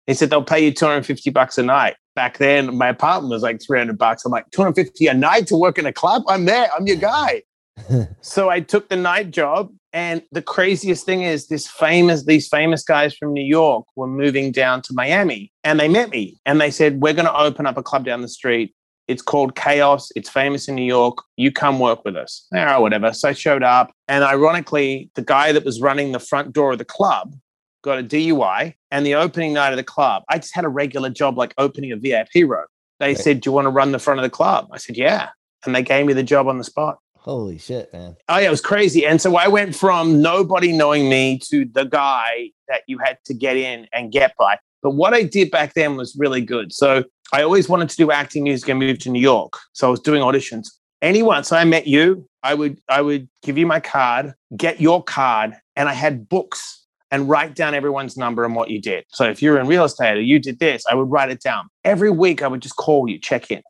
He 0.08 0.16
said, 0.16 0.32
They'll 0.32 0.44
pay 0.44 0.66
you 0.66 0.74
250 0.74 1.30
bucks 1.30 1.58
a 1.58 1.64
night. 1.64 1.96
Back 2.16 2.40
then, 2.40 2.76
my 2.76 2.90
apartment 2.90 3.32
was 3.32 3.44
like 3.44 3.62
300 3.62 3.98
bucks. 3.98 4.26
I'm 4.26 4.32
like, 4.32 4.50
250 4.52 5.08
a 5.08 5.14
night 5.14 5.48
to 5.48 5.56
work 5.56 5.78
in 5.78 5.86
a 5.86 5.94
club? 5.94 6.24
I'm 6.28 6.46
there. 6.46 6.68
I'm 6.76 6.86
your 6.88 6.98
guy. 6.98 7.44
So 8.22 8.50
I 8.50 8.60
took 8.60 8.90
the 8.90 8.98
night 8.98 9.32
job. 9.32 9.72
And 9.94 10.22
the 10.34 10.42
craziest 10.42 11.06
thing 11.06 11.24
is 11.24 11.48
this 11.48 11.66
famous, 11.66 12.26
these 12.26 12.48
famous 12.50 12.84
guys 12.84 13.16
from 13.16 13.34
New 13.34 13.44
York 13.44 13.86
were 13.96 14.06
moving 14.06 14.52
down 14.52 14.82
to 14.84 14.94
Miami 14.94 15.52
and 15.64 15.80
they 15.80 15.88
met 15.88 16.10
me 16.10 16.38
and 16.46 16.60
they 16.60 16.70
said, 16.70 17.02
We're 17.02 17.14
going 17.14 17.26
to 17.26 17.36
open 17.36 17.66
up 17.66 17.78
a 17.78 17.82
club 17.82 18.06
down 18.06 18.22
the 18.22 18.28
street 18.28 18.76
It's 19.10 19.24
called 19.24 19.56
Chaos. 19.56 20.12
It's 20.16 20.30
famous 20.30 20.68
in 20.68 20.76
New 20.76 20.86
York. 20.86 21.18
You 21.36 21.52
come 21.52 21.80
work 21.80 22.06
with 22.06 22.16
us. 22.16 22.46
Oh, 22.56 22.80
whatever. 22.82 23.12
So 23.12 23.30
I 23.30 23.34
showed 23.34 23.64
up. 23.64 23.92
And 24.08 24.24
ironically, 24.24 25.10
the 25.16 25.24
guy 25.24 25.52
that 25.52 25.66
was 25.66 25.82
running 25.82 26.12
the 26.12 26.20
front 26.20 26.54
door 26.54 26.74
of 26.74 26.78
the 26.78 26.86
club 26.86 27.36
got 27.84 27.98
a 27.98 28.04
DUI. 28.04 28.76
And 28.92 29.06
the 29.06 29.16
opening 29.16 29.54
night 29.54 29.72
of 29.72 29.78
the 29.78 29.84
club, 29.84 30.24
I 30.30 30.38
just 30.38 30.54
had 30.54 30.64
a 30.64 30.70
regular 30.70 31.10
job 31.10 31.38
like 31.40 31.56
opening 31.58 31.92
a 31.92 31.96
VIP 31.98 32.48
room. 32.48 32.66
They 33.00 33.08
Right. 33.10 33.18
said, 33.18 33.42
Do 33.42 33.50
you 33.50 33.52
want 33.54 33.66
to 33.66 33.72
run 33.72 33.92
the 33.94 34.00
front 34.00 34.20
of 34.20 34.24
the 34.24 34.30
club? 34.30 34.68
I 34.72 34.78
said, 34.78 34.96
Yeah. 34.96 35.30
And 35.66 35.76
they 35.76 35.82
gave 35.82 36.06
me 36.06 36.14
the 36.14 36.24
job 36.24 36.48
on 36.48 36.60
the 36.60 36.64
spot. 36.64 37.00
Holy 37.18 37.58
shit, 37.58 37.92
man. 37.92 38.16
Oh 38.30 38.38
yeah, 38.38 38.48
it 38.48 38.52
was 38.52 38.62
crazy. 38.62 39.06
And 39.08 39.20
so 39.20 39.36
I 39.36 39.48
went 39.48 39.76
from 39.76 40.22
nobody 40.22 40.72
knowing 40.72 41.10
me 41.10 41.40
to 41.50 41.66
the 41.66 41.84
guy 41.86 42.52
that 42.68 42.84
you 42.88 42.98
had 43.00 43.18
to 43.26 43.34
get 43.34 43.58
in 43.58 43.88
and 43.92 44.12
get 44.12 44.34
by. 44.38 44.58
But 44.82 44.92
what 44.92 45.14
I 45.14 45.24
did 45.24 45.52
back 45.52 45.74
then 45.74 45.98
was 45.98 46.16
really 46.18 46.42
good. 46.42 46.72
So 46.72 47.04
I 47.34 47.44
always 47.44 47.70
wanted 47.70 47.90
to 47.90 47.96
do 47.96 48.12
acting 48.12 48.44
music 48.44 48.70
and 48.70 48.80
moved 48.80 49.02
to 49.02 49.10
New 49.10 49.22
York. 49.22 49.54
So 49.74 49.88
I 49.88 49.92
was 49.92 50.00
doing 50.00 50.22
auditions. 50.22 50.68
Anyone, 51.02 51.44
so 51.44 51.56
I 51.56 51.64
met 51.64 51.88
you, 51.88 52.28
I 52.44 52.54
would 52.54 52.80
I 52.90 53.02
would 53.02 53.30
give 53.44 53.58
you 53.58 53.66
my 53.66 53.80
card, 53.80 54.34
get 54.58 54.82
your 54.82 55.04
card, 55.04 55.56
and 55.76 55.88
I 55.88 55.94
had 55.94 56.28
books 56.28 56.86
and 57.12 57.28
write 57.28 57.56
down 57.56 57.74
everyone's 57.74 58.18
number 58.18 58.46
and 58.46 58.56
what 58.56 58.70
you 58.70 58.82
did. 58.82 59.06
So 59.10 59.26
if 59.26 59.42
you're 59.42 59.60
in 59.60 59.68
real 59.68 59.84
estate 59.84 60.18
or 60.18 60.22
you 60.22 60.40
did 60.40 60.60
this, 60.60 60.84
I 60.92 60.96
would 60.96 61.10
write 61.10 61.32
it 61.32 61.42
down. 61.42 61.70
Every 61.84 62.12
week 62.12 62.42
I 62.44 62.48
would 62.48 62.62
just 62.62 62.76
call 62.76 63.08
you, 63.10 63.18
check 63.18 63.50
in. 63.50 63.64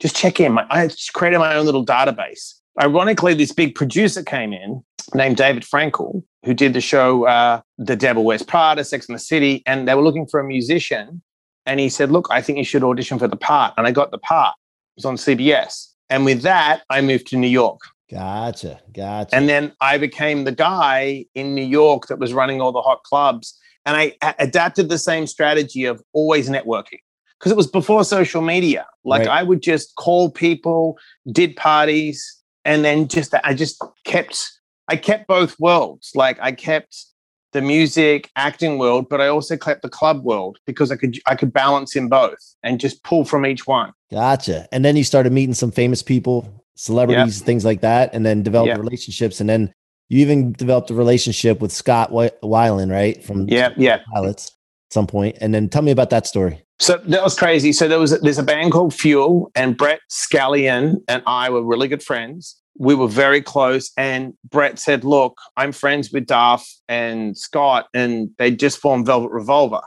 Just 0.00 0.16
check 0.16 0.40
in. 0.40 0.58
I 0.58 0.90
created 1.14 1.38
my 1.38 1.54
own 1.54 1.64
little 1.64 1.86
database 1.86 2.60
ironically, 2.80 3.34
this 3.34 3.52
big 3.52 3.74
producer 3.74 4.22
came 4.22 4.52
in 4.52 4.82
named 5.14 5.36
David 5.36 5.64
Frankel, 5.64 6.22
who 6.44 6.54
did 6.54 6.72
the 6.72 6.80
show 6.80 7.26
uh, 7.26 7.60
The 7.78 7.96
Devil 7.96 8.24
Wears 8.24 8.42
Prada, 8.42 8.84
Sex 8.84 9.08
and 9.08 9.14
the 9.14 9.20
City, 9.20 9.62
and 9.66 9.86
they 9.86 9.94
were 9.94 10.02
looking 10.02 10.26
for 10.26 10.40
a 10.40 10.44
musician. 10.44 11.22
And 11.66 11.80
he 11.80 11.88
said, 11.88 12.10
Look, 12.10 12.28
I 12.30 12.40
think 12.42 12.58
you 12.58 12.64
should 12.64 12.84
audition 12.84 13.18
for 13.18 13.28
the 13.28 13.36
part. 13.36 13.74
And 13.76 13.86
I 13.86 13.92
got 13.92 14.10
the 14.10 14.18
part. 14.18 14.54
It 14.96 14.98
was 14.98 15.04
on 15.04 15.16
CBS. 15.16 15.88
And 16.10 16.24
with 16.24 16.42
that, 16.42 16.82
I 16.90 17.00
moved 17.00 17.26
to 17.28 17.36
New 17.36 17.48
York. 17.48 17.80
Gotcha. 18.10 18.80
Gotcha. 18.92 19.34
And 19.34 19.48
then 19.48 19.72
I 19.80 19.96
became 19.96 20.44
the 20.44 20.52
guy 20.52 21.24
in 21.34 21.54
New 21.54 21.64
York 21.64 22.08
that 22.08 22.18
was 22.18 22.34
running 22.34 22.60
all 22.60 22.72
the 22.72 22.82
hot 22.82 23.02
clubs. 23.04 23.58
And 23.86 23.96
I 23.96 24.14
a- 24.22 24.34
adapted 24.38 24.90
the 24.90 24.98
same 24.98 25.26
strategy 25.26 25.86
of 25.86 26.02
always 26.12 26.50
networking 26.50 26.98
because 27.38 27.50
it 27.50 27.56
was 27.56 27.66
before 27.66 28.04
social 28.04 28.42
media. 28.42 28.86
Like 29.04 29.20
Right. 29.20 29.28
I 29.28 29.42
would 29.42 29.62
just 29.62 29.94
call 29.96 30.30
people, 30.30 30.98
did 31.30 31.56
parties, 31.56 32.38
and 32.64 32.84
then 32.84 33.08
just 33.08 33.34
I 33.42 33.54
just 33.54 33.82
kept 34.04 34.52
I 34.88 34.96
kept 34.96 35.26
both 35.26 35.58
worlds. 35.58 36.12
Like 36.14 36.38
I 36.40 36.52
kept 36.52 37.06
the 37.52 37.60
music 37.60 38.30
acting 38.36 38.78
world, 38.78 39.08
but 39.08 39.20
I 39.20 39.28
also 39.28 39.56
kept 39.56 39.82
the 39.82 39.88
club 39.88 40.24
world 40.24 40.58
because 40.66 40.90
I 40.90 40.96
could 40.96 41.18
I 41.26 41.34
could 41.36 41.52
balance 41.52 41.94
in 41.96 42.08
both 42.08 42.38
and 42.62 42.80
just 42.80 43.02
pull 43.04 43.24
from 43.24 43.46
each 43.46 43.66
one. 43.66 43.92
Gotcha. 44.10 44.68
And 44.72 44.84
then 44.84 44.96
you 44.96 45.04
started 45.04 45.32
meeting 45.32 45.54
some 45.54 45.70
famous 45.70 46.02
people, 46.02 46.48
celebrities, 46.74 47.40
things 47.42 47.64
like 47.64 47.80
that, 47.82 48.14
and 48.14 48.24
then 48.26 48.42
developed 48.42 48.68
Yeah. 48.68 48.76
relationships. 48.76 49.40
And 49.40 49.48
then 49.48 49.72
you 50.08 50.20
even 50.20 50.52
developed 50.52 50.90
a 50.90 50.94
relationship 50.94 51.60
with 51.60 51.72
Scott 51.72 52.10
Weiland, 52.10 52.90
right? 52.90 53.22
From 53.24 53.48
Yeah, 53.48 53.70
yeah. 53.76 54.00
Pilots 54.12 54.48
at 54.88 54.92
some 54.92 55.06
point. 55.06 55.38
And 55.40 55.54
then 55.54 55.68
tell 55.68 55.82
me 55.82 55.90
about 55.92 56.10
that 56.10 56.26
story. 56.26 56.62
So 56.78 56.96
that 57.04 57.22
was 57.22 57.38
crazy. 57.38 57.72
So 57.72 57.86
there 57.86 58.00
was 58.00 58.18
there's 58.20 58.38
a 58.38 58.42
band 58.42 58.72
called 58.72 58.92
Fuel, 58.94 59.50
and 59.54 59.76
Brett 59.76 60.00
Scallion 60.10 60.96
and 61.06 61.22
I 61.26 61.48
were 61.50 61.62
really 61.62 61.88
good 61.88 62.02
friends. 62.02 62.56
We 62.78 62.94
were 62.94 63.08
very 63.08 63.42
close, 63.42 63.90
and 63.96 64.34
Brett 64.48 64.78
said, 64.78 65.04
"Look, 65.04 65.38
I'm 65.56 65.72
friends 65.72 66.10
with 66.12 66.26
Duff 66.26 66.68
and 66.88 67.36
Scott, 67.36 67.88
and 67.94 68.30
they 68.38 68.50
just 68.50 68.78
formed 68.78 69.06
Velvet 69.06 69.30
Revolver." 69.30 69.82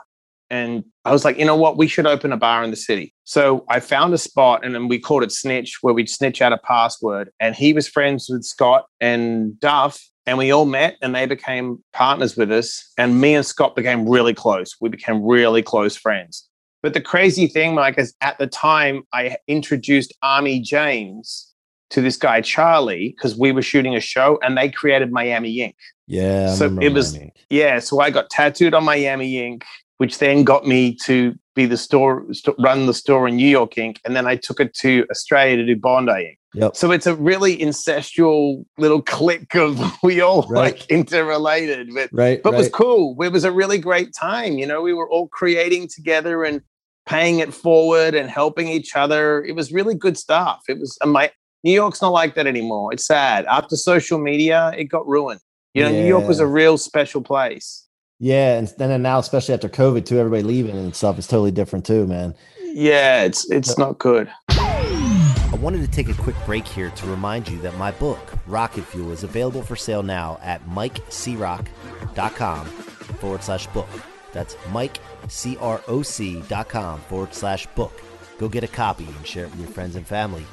And 0.50 0.84
I 1.04 1.12
was 1.12 1.24
like, 1.24 1.38
you 1.38 1.44
know 1.44 1.56
what? 1.56 1.76
We 1.76 1.88
should 1.88 2.06
open 2.06 2.32
a 2.32 2.36
bar 2.36 2.62
in 2.62 2.70
the 2.70 2.76
city. 2.76 3.12
So 3.24 3.64
I 3.68 3.80
found 3.80 4.14
a 4.14 4.18
spot, 4.18 4.64
and 4.64 4.74
then 4.74 4.88
we 4.88 4.98
called 4.98 5.24
it 5.24 5.32
Snitch, 5.32 5.78
where 5.80 5.94
we'd 5.94 6.08
snitch 6.08 6.40
out 6.40 6.52
a 6.52 6.58
password. 6.58 7.30
And 7.40 7.54
he 7.54 7.72
was 7.72 7.88
friends 7.88 8.28
with 8.30 8.44
Scott 8.44 8.86
and 9.00 9.58
Duff, 9.58 10.00
and 10.24 10.38
we 10.38 10.52
all 10.52 10.66
met, 10.66 10.96
and 11.02 11.14
they 11.14 11.26
became 11.26 11.82
partners 11.92 12.36
with 12.36 12.52
us. 12.52 12.92
And 12.96 13.20
me 13.20 13.34
and 13.34 13.44
Scott 13.44 13.74
became 13.74 14.08
really 14.08 14.34
close. 14.34 14.76
We 14.80 14.88
became 14.88 15.24
really 15.24 15.62
close 15.62 15.96
friends. 15.96 16.48
But 16.82 16.94
the 16.94 17.00
crazy 17.00 17.48
thing, 17.48 17.74
Mike, 17.74 17.98
is 17.98 18.14
at 18.20 18.38
the 18.38 18.46
time 18.46 19.02
I 19.12 19.36
introduced 19.48 20.14
Ami 20.22 20.60
James 20.60 21.52
to 21.90 22.00
this 22.00 22.16
guy 22.16 22.40
Charlie 22.40 23.14
because 23.16 23.36
we 23.36 23.52
were 23.52 23.62
shooting 23.62 23.94
a 23.94 24.00
show 24.00 24.38
and 24.42 24.56
they 24.56 24.68
created 24.68 25.12
Miami 25.12 25.60
Ink. 25.60 25.76
Yeah. 26.06 26.54
So 26.54 26.66
it 26.80 26.92
was- 26.92 27.12
Miami. 27.14 27.32
Yeah, 27.50 27.78
so 27.78 28.00
I 28.00 28.10
got 28.10 28.28
tattooed 28.30 28.74
on 28.74 28.84
Miami 28.84 29.38
Ink, 29.38 29.64
which 29.98 30.18
then 30.18 30.42
got 30.44 30.66
me 30.66 30.94
to 31.04 31.34
be 31.54 31.64
the 31.64 31.76
store, 31.76 32.26
st- 32.32 32.56
run 32.58 32.86
the 32.86 32.92
store 32.94 33.28
in 33.28 33.36
New 33.36 33.48
York 33.48 33.78
Ink, 33.78 34.00
and 34.04 34.14
then 34.16 34.26
I 34.26 34.36
took 34.36 34.60
it 34.60 34.74
to 34.74 35.06
Australia 35.10 35.56
to 35.56 35.64
do 35.66 35.76
Bondi 35.76 36.12
Ink. 36.12 36.38
Yep. 36.54 36.74
So 36.76 36.90
it's 36.90 37.06
a 37.06 37.14
really 37.14 37.56
incestual 37.58 38.64
little 38.78 39.00
clique 39.02 39.54
of 39.54 39.78
we 40.02 40.20
all 40.20 40.42
Right. 40.48 40.74
like 40.74 40.86
interrelated, 40.90 41.90
but 41.94 42.08
Right. 42.12 42.42
but 42.42 42.54
it 42.54 42.56
was 42.56 42.68
cool. 42.70 43.16
It 43.22 43.30
was 43.32 43.44
a 43.44 43.52
really 43.52 43.78
great 43.78 44.12
time. 44.18 44.58
You 44.58 44.66
know, 44.66 44.80
we 44.82 44.92
were 44.92 45.08
all 45.08 45.28
creating 45.28 45.88
together 45.88 46.44
and 46.44 46.62
paying 47.06 47.38
it 47.38 47.54
forward 47.54 48.14
and 48.14 48.28
helping 48.28 48.68
each 48.68 48.96
other. 48.96 49.44
It 49.44 49.54
was 49.54 49.70
really 49.72 49.94
good 49.94 50.16
stuff. 50.18 50.62
It 50.68 50.78
was 50.78 50.98
and 51.02 51.12
my 51.12 51.30
New 51.66 51.72
York's 51.72 52.00
not 52.00 52.12
like 52.12 52.36
that 52.36 52.46
anymore. 52.46 52.92
It's 52.92 53.04
sad. 53.04 53.44
After 53.46 53.74
social 53.74 54.20
media, 54.20 54.72
it 54.78 54.84
got 54.84 55.04
ruined. 55.08 55.40
You 55.74 55.82
know, 55.82 55.90
New 55.90 56.06
York 56.06 56.28
was 56.28 56.38
a 56.38 56.46
real 56.46 56.78
special 56.78 57.20
place. 57.20 57.88
Yeah. 58.20 58.56
And 58.56 58.72
then 58.78 58.92
and 58.92 59.02
now, 59.02 59.18
especially 59.18 59.54
after 59.54 59.68
COVID, 59.68 60.06
too, 60.06 60.16
everybody 60.16 60.44
leaving 60.44 60.76
and 60.76 60.94
stuff 60.94 61.18
is 61.18 61.26
totally 61.26 61.50
different, 61.50 61.84
too, 61.84 62.06
man. 62.06 62.36
Yeah, 62.62 63.24
it's 63.24 63.50
it's 63.50 63.76
not 63.78 63.98
good. 63.98 64.30
I 64.48 65.58
wanted 65.60 65.80
to 65.80 65.88
take 65.88 66.08
a 66.08 66.14
quick 66.14 66.36
break 66.46 66.68
here 66.68 66.90
to 66.90 67.06
remind 67.06 67.48
you 67.48 67.58
that 67.62 67.76
my 67.76 67.90
book, 67.90 68.34
Rocket 68.46 68.84
Fuel, 68.84 69.10
is 69.10 69.24
available 69.24 69.62
for 69.62 69.74
sale 69.74 70.04
now 70.04 70.38
at 70.42 70.64
mikecroc.com 70.68 72.66
forward 72.66 73.42
slash 73.42 73.66
book. 73.68 73.88
That's 74.32 74.54
mikecroc.com 74.54 77.00
forward 77.00 77.34
slash 77.34 77.66
book. 77.74 78.02
Go 78.38 78.48
get 78.48 78.62
a 78.62 78.68
copy 78.68 79.04
and 79.04 79.26
share 79.26 79.46
it 79.46 79.50
with 79.50 79.60
your 79.60 79.70
friends 79.70 79.96
and 79.96 80.06
family. 80.06 80.46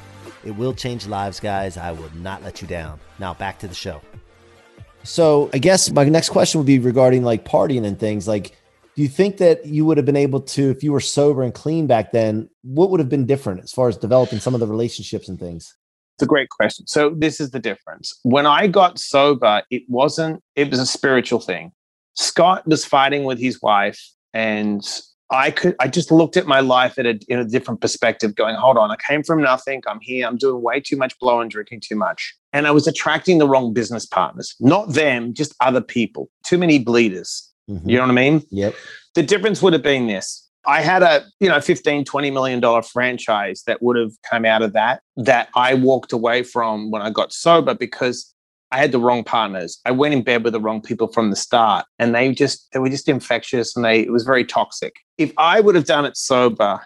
It 0.43 0.51
will 0.51 0.73
change 0.73 1.07
lives, 1.07 1.39
guys. 1.39 1.77
I 1.77 1.91
will 1.91 2.13
not 2.15 2.43
let 2.43 2.61
you 2.61 2.67
down. 2.67 2.99
Now, 3.19 3.33
back 3.33 3.59
to 3.59 3.67
the 3.67 3.75
show. 3.75 4.01
So, 5.03 5.49
I 5.53 5.57
guess 5.57 5.91
my 5.91 6.03
next 6.05 6.29
question 6.29 6.59
would 6.59 6.67
be 6.67 6.79
regarding 6.79 7.23
like 7.23 7.45
partying 7.45 7.85
and 7.85 7.99
things. 7.99 8.27
Like, 8.27 8.55
do 8.95 9.01
you 9.01 9.07
think 9.07 9.37
that 9.37 9.65
you 9.65 9.85
would 9.85 9.97
have 9.97 10.05
been 10.05 10.15
able 10.15 10.41
to, 10.41 10.69
if 10.69 10.83
you 10.83 10.91
were 10.91 10.99
sober 10.99 11.43
and 11.43 11.53
clean 11.53 11.87
back 11.87 12.11
then, 12.11 12.49
what 12.61 12.89
would 12.89 12.99
have 12.99 13.09
been 13.09 13.25
different 13.25 13.63
as 13.63 13.71
far 13.71 13.87
as 13.89 13.97
developing 13.97 14.39
some 14.39 14.53
of 14.53 14.59
the 14.59 14.67
relationships 14.67 15.27
and 15.27 15.39
things? 15.39 15.75
It's 16.15 16.23
a 16.23 16.27
great 16.27 16.49
question. 16.49 16.85
So 16.85 17.09
this 17.09 17.39
is 17.39 17.49
the 17.49 17.59
difference. 17.59 18.19
When 18.21 18.45
I 18.45 18.67
got 18.67 18.99
sober, 18.99 19.63
it 19.71 19.83
wasn't, 19.87 20.43
it 20.55 20.69
was 20.69 20.79
a 20.79 20.85
spiritual 20.85 21.39
thing. 21.39 21.71
Scott 22.13 22.67
was 22.67 22.85
fighting 22.85 23.23
with 23.23 23.39
his 23.39 23.61
wife 23.63 23.99
and 24.31 24.87
I 25.31 25.51
could, 25.51 25.75
I 25.79 25.87
just 25.87 26.11
looked 26.11 26.37
at 26.37 26.45
my 26.45 26.59
life 26.59 26.99
at 26.99 27.05
a, 27.05 27.19
in 27.27 27.39
a 27.39 27.45
different 27.45 27.81
perspective, 27.81 28.35
going, 28.35 28.55
hold 28.55 28.77
on, 28.77 28.91
I 28.91 28.95
came 29.07 29.23
from 29.23 29.41
nothing. 29.41 29.81
I'm 29.87 29.99
here. 30.01 30.27
I'm 30.27 30.37
doing 30.37 30.61
way 30.61 30.79
too 30.79 30.95
much 30.97 31.17
blow 31.19 31.39
and 31.41 31.49
drinking 31.49 31.81
too 31.81 31.95
much. 31.95 32.35
And 32.51 32.67
I 32.67 32.71
was 32.71 32.85
attracting 32.87 33.39
the 33.39 33.47
wrong 33.47 33.73
business 33.73 34.05
partners, 34.05 34.55
not 34.59 34.89
them, 34.93 35.33
just 35.33 35.55
other 35.59 35.81
people, 35.81 36.29
too 36.43 36.57
many 36.57 36.77
bleeders. 36.77 37.49
Mhm. 37.69 37.81
You 37.89 37.95
know 37.97 38.03
what 38.03 38.11
I 38.11 38.13
mean? 38.13 38.43
Yep. 38.51 38.75
the 39.15 39.23
difference 39.23 39.61
would 39.61 39.73
have 39.73 39.83
been 39.83 40.07
this 40.07 40.49
i 40.65 40.81
had 40.81 41.03
a 41.03 41.23
you 41.39 41.47
know 41.47 41.59
15 41.61 42.03
20 42.05 42.31
million 42.31 42.59
dollar 42.59 42.81
franchise 42.81 43.63
that 43.67 43.81
would 43.83 43.95
have 43.97 44.11
come 44.29 44.43
out 44.45 44.61
of 44.61 44.73
that 44.73 45.01
that 45.17 45.49
i 45.55 45.73
walked 45.73 46.11
away 46.13 46.41
from 46.41 46.89
when 46.89 47.01
i 47.01 47.09
got 47.09 47.31
sober 47.33 47.73
because 47.75 48.32
i 48.73 48.77
had 48.77 48.91
the 48.91 48.99
wrong 48.99 49.23
partners. 49.23 49.79
I 49.85 49.91
went 49.91 50.13
in 50.13 50.23
bed 50.23 50.43
with 50.43 50.53
the 50.53 50.59
wrong 50.59 50.81
people 50.81 51.07
from 51.07 51.29
the 51.29 51.35
start 51.35 51.85
and 51.99 52.13
they 52.13 52.33
just 52.33 52.67
they 52.73 52.79
were 52.79 52.89
just 52.89 53.07
infectious 53.07 53.75
and 53.75 53.85
they 53.85 53.99
it 54.01 54.11
was 54.11 54.23
very 54.25 54.45
toxic. 54.45 54.93
If 55.17 55.31
i 55.37 55.61
would 55.61 55.75
have 55.75 55.85
done 55.85 56.05
it 56.05 56.17
sober 56.17 56.81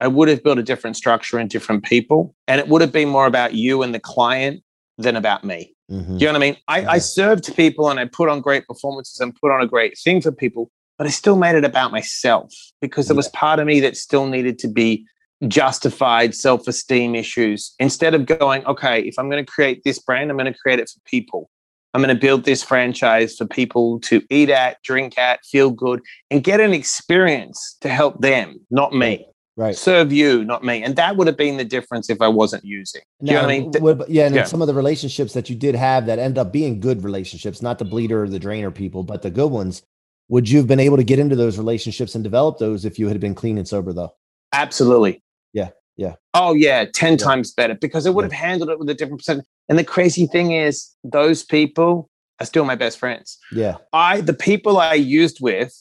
i 0.00 0.06
would 0.06 0.28
have 0.28 0.42
built 0.44 0.58
a 0.58 0.62
different 0.62 0.96
structure 0.96 1.38
and 1.38 1.48
different 1.50 1.82
people 1.84 2.34
and 2.48 2.60
it 2.60 2.68
would 2.68 2.82
have 2.82 2.92
been 2.92 3.08
more 3.08 3.26
about 3.26 3.54
you 3.54 3.82
and 3.82 3.94
the 3.94 4.00
client 4.00 4.62
than 4.98 5.16
about 5.16 5.42
me. 5.44 5.74
Mhm. 5.90 6.20
you 6.20 6.26
know 6.26 6.32
what 6.32 6.36
I 6.36 6.46
mean? 6.46 6.56
I, 6.68 6.86
I 6.96 6.98
served 6.98 7.56
people 7.56 7.90
and 7.90 7.98
I 7.98 8.04
put 8.04 8.28
on 8.28 8.40
great 8.40 8.64
performances 8.66 9.18
and 9.20 9.34
put 9.34 9.50
on 9.50 9.60
a 9.60 9.66
great 9.66 9.98
thing 9.98 10.20
for 10.20 10.30
people, 10.30 10.70
but 10.98 11.06
I 11.06 11.10
still 11.10 11.36
made 11.36 11.56
it 11.56 11.64
about 11.64 11.90
myself 11.90 12.52
because 12.80 13.08
there 13.08 13.16
was 13.16 13.28
part 13.28 13.58
of 13.58 13.66
me 13.66 13.80
that 13.80 13.96
still 13.96 14.26
needed 14.26 14.58
to 14.60 14.68
be 14.68 15.04
justified 15.48 16.34
self 16.34 16.68
esteem 16.68 17.14
issues 17.14 17.74
instead 17.78 18.14
of 18.14 18.26
going, 18.26 18.64
okay, 18.66 19.00
if 19.02 19.18
I'm 19.18 19.30
going 19.30 19.44
to 19.44 19.50
create 19.50 19.82
this 19.84 19.98
brand, 19.98 20.30
I'm 20.30 20.36
going 20.36 20.52
to 20.52 20.58
create 20.58 20.78
it 20.78 20.88
for 20.88 21.00
people. 21.04 21.50
I'm 21.92 22.02
going 22.02 22.14
to 22.14 22.20
build 22.20 22.44
this 22.44 22.62
franchise 22.62 23.36
for 23.36 23.46
people 23.46 23.98
to 24.00 24.22
eat 24.30 24.48
at, 24.48 24.80
drink 24.84 25.18
at, 25.18 25.44
feel 25.44 25.70
good, 25.70 26.00
and 26.30 26.44
get 26.44 26.60
an 26.60 26.72
experience 26.72 27.76
to 27.80 27.88
help 27.88 28.20
them, 28.20 28.60
not 28.70 28.94
me. 28.94 29.26
Right. 29.56 29.76
Serve 29.76 30.12
you, 30.12 30.44
not 30.44 30.64
me. 30.64 30.82
And 30.82 30.94
that 30.96 31.16
would 31.16 31.26
have 31.26 31.36
been 31.36 31.56
the 31.56 31.64
difference 31.64 32.08
if 32.08 32.22
I 32.22 32.28
wasn't 32.28 32.64
using. 32.64 33.02
Do 33.22 33.26
you 33.26 33.36
know 33.36 33.42
what 33.42 33.50
I 33.50 33.58
mean? 33.58 33.76
About- 33.76 34.08
yeah, 34.08 34.26
and 34.26 34.34
yeah. 34.34 34.44
some 34.44 34.62
of 34.62 34.68
the 34.68 34.74
relationships 34.74 35.32
that 35.32 35.50
you 35.50 35.56
did 35.56 35.74
have 35.74 36.06
that 36.06 36.18
end 36.18 36.38
up 36.38 36.52
being 36.52 36.80
good 36.80 37.02
relationships, 37.02 37.60
not 37.60 37.78
the 37.78 37.84
bleeder 37.84 38.22
or 38.22 38.28
the 38.28 38.38
drainer 38.38 38.70
people, 38.70 39.02
but 39.02 39.22
the 39.22 39.30
good 39.30 39.50
ones. 39.50 39.82
Would 40.28 40.48
you 40.48 40.58
have 40.58 40.68
been 40.68 40.80
able 40.80 40.96
to 40.96 41.04
get 41.04 41.18
into 41.18 41.34
those 41.34 41.58
relationships 41.58 42.14
and 42.14 42.22
develop 42.22 42.58
those 42.58 42.84
if 42.84 43.00
you 43.00 43.08
had 43.08 43.18
been 43.18 43.34
clean 43.34 43.58
and 43.58 43.66
sober, 43.66 43.92
though? 43.92 44.14
Absolutely. 44.52 45.22
Yeah, 45.52 45.70
Yeah. 45.96 46.14
Oh 46.34 46.54
yeah, 46.54 46.84
ten 46.92 47.12
Yeah. 47.12 47.18
times 47.18 47.52
better 47.52 47.74
because 47.74 48.06
it 48.06 48.14
would 48.14 48.22
Yeah. 48.30 48.36
have 48.36 48.44
handled 48.48 48.70
it 48.70 48.78
with 48.78 48.88
a 48.88 48.94
different 48.94 49.20
percent. 49.20 49.44
And 49.68 49.78
the 49.78 49.84
crazy 49.84 50.26
thing 50.26 50.52
is, 50.52 50.90
those 51.04 51.44
people 51.44 52.08
are 52.40 52.46
still 52.46 52.64
my 52.64 52.74
best 52.76 52.98
friends. 52.98 53.38
Yeah. 53.52 53.76
I 53.92 54.20
the 54.20 54.34
people 54.34 54.78
I 54.78 54.94
used 54.94 55.38
with, 55.40 55.74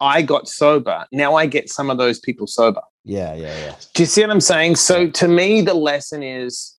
I 0.00 0.22
got 0.22 0.48
sober. 0.48 1.06
Now 1.12 1.34
I 1.34 1.46
get 1.46 1.68
some 1.68 1.90
of 1.90 1.98
those 1.98 2.18
people 2.20 2.46
sober. 2.46 2.82
Yeah. 3.04 3.34
Yeah. 3.34 3.56
Yeah. 3.58 3.74
Do 3.94 4.02
you 4.02 4.06
see 4.06 4.22
what 4.22 4.30
I'm 4.30 4.40
saying? 4.40 4.76
So 4.76 5.08
to 5.10 5.28
me, 5.28 5.60
the 5.62 5.74
lesson 5.74 6.22
is 6.22 6.76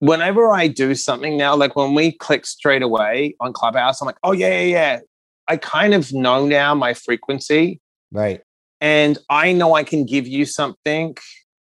whenever 0.00 0.50
I 0.50 0.66
do 0.68 0.94
something 0.94 1.36
now, 1.36 1.54
like 1.54 1.76
when 1.76 1.94
we 1.94 2.12
click 2.12 2.46
straight 2.46 2.82
away 2.82 3.36
on 3.40 3.52
Clubhouse, 3.52 4.00
I'm 4.00 4.06
like, 4.06 4.16
oh, 4.24 4.32
yeah, 4.32 4.48
yeah, 4.60 4.64
yeah. 4.64 5.00
I 5.48 5.56
kind 5.58 5.94
of 5.94 6.12
know 6.12 6.46
now 6.46 6.74
my 6.74 6.94
frequency 6.94 7.80
Right. 8.12 8.40
and 8.80 9.18
I 9.28 9.52
know 9.52 9.74
I 9.74 9.84
can 9.84 10.04
give 10.06 10.26
you 10.26 10.46
something 10.46 11.16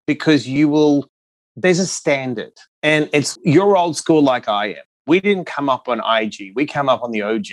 because 0.09 0.49
you 0.49 0.69
will, 0.69 1.09
there's 1.55 1.79
a 1.79 1.87
standard 1.87 2.53
and 2.83 3.09
it's 3.13 3.39
you're 3.45 3.77
old 3.77 3.97
school 3.97 4.23
like 4.23 4.49
I 4.49 4.69
am. 4.69 4.83
We 5.07 5.21
didn't 5.21 5.45
come 5.45 5.69
up 5.69 5.87
on 5.87 6.01
IG, 6.01 6.53
we 6.57 6.67
come 6.67 6.89
up 6.89 7.03
on 7.03 7.13
the 7.13 7.23
OG. 7.23 7.47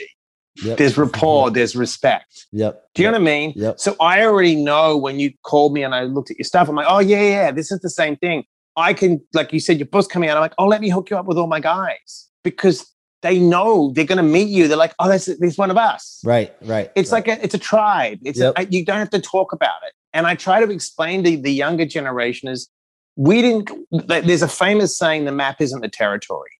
Yep. 0.63 0.77
There's 0.77 0.97
rapport, 0.97 1.51
there's 1.51 1.75
respect. 1.75 2.47
Yep. 2.53 2.81
Do 2.95 3.03
you 3.03 3.09
know 3.09 3.13
what 3.13 3.21
I 3.21 3.25
mean? 3.25 3.53
Yep. 3.57 3.77
So 3.79 3.95
I 3.99 4.23
already 4.25 4.55
know 4.55 4.95
when 4.97 5.19
you 5.19 5.33
called 5.43 5.73
me 5.73 5.83
and 5.83 5.93
I 5.93 6.03
looked 6.03 6.31
at 6.31 6.37
your 6.37 6.45
stuff, 6.45 6.69
I'm 6.69 6.75
like, 6.75 6.87
oh 6.89 6.99
yeah, 6.99 7.21
yeah, 7.21 7.51
this 7.51 7.71
is 7.71 7.81
the 7.81 7.89
same 7.89 8.15
thing. 8.15 8.45
I 8.77 8.93
can, 8.93 9.21
like 9.33 9.51
you 9.51 9.59
said, 9.59 9.77
your 9.77 9.87
book's 9.87 10.07
coming 10.07 10.29
out. 10.29 10.37
I'm 10.37 10.41
like, 10.41 10.53
oh, 10.57 10.65
let 10.65 10.79
me 10.79 10.89
hook 10.89 11.09
you 11.09 11.17
up 11.17 11.25
with 11.25 11.37
all 11.37 11.47
my 11.47 11.59
guys 11.59 12.29
because 12.43 12.89
they 13.21 13.39
know 13.39 13.91
they're 13.93 14.05
going 14.05 14.17
to 14.17 14.23
meet 14.23 14.47
you. 14.47 14.67
They're 14.67 14.77
like, 14.77 14.93
oh, 14.99 15.09
that's 15.09 15.25
there's 15.25 15.57
one 15.57 15.71
of 15.71 15.77
us. 15.77 16.21
Right. 16.23 16.53
Right. 16.61 16.91
It's 16.95 17.11
right. 17.11 17.27
like 17.27 17.39
a, 17.39 17.43
it's 17.43 17.55
a 17.55 17.59
tribe. 17.59 18.19
It's 18.23 18.39
Yep. 18.39 18.53
a, 18.57 18.65
you 18.67 18.85
don't 18.85 18.99
have 18.99 19.09
to 19.11 19.21
talk 19.21 19.51
about 19.51 19.81
it. 19.87 19.93
And 20.15 20.25
I 20.25 20.33
try 20.33 20.65
to 20.65 20.71
explain 20.71 21.23
to 21.25 21.37
the 21.37 21.51
younger 21.51 21.85
generation 21.85 22.47
is 22.47 22.69
we 23.17 23.41
didn't. 23.41 23.69
There's 23.91 24.41
a 24.41 24.47
famous 24.47 24.97
saying: 24.97 25.25
the 25.25 25.31
map 25.31 25.61
isn't 25.61 25.81
the 25.81 25.89
territory. 25.89 26.51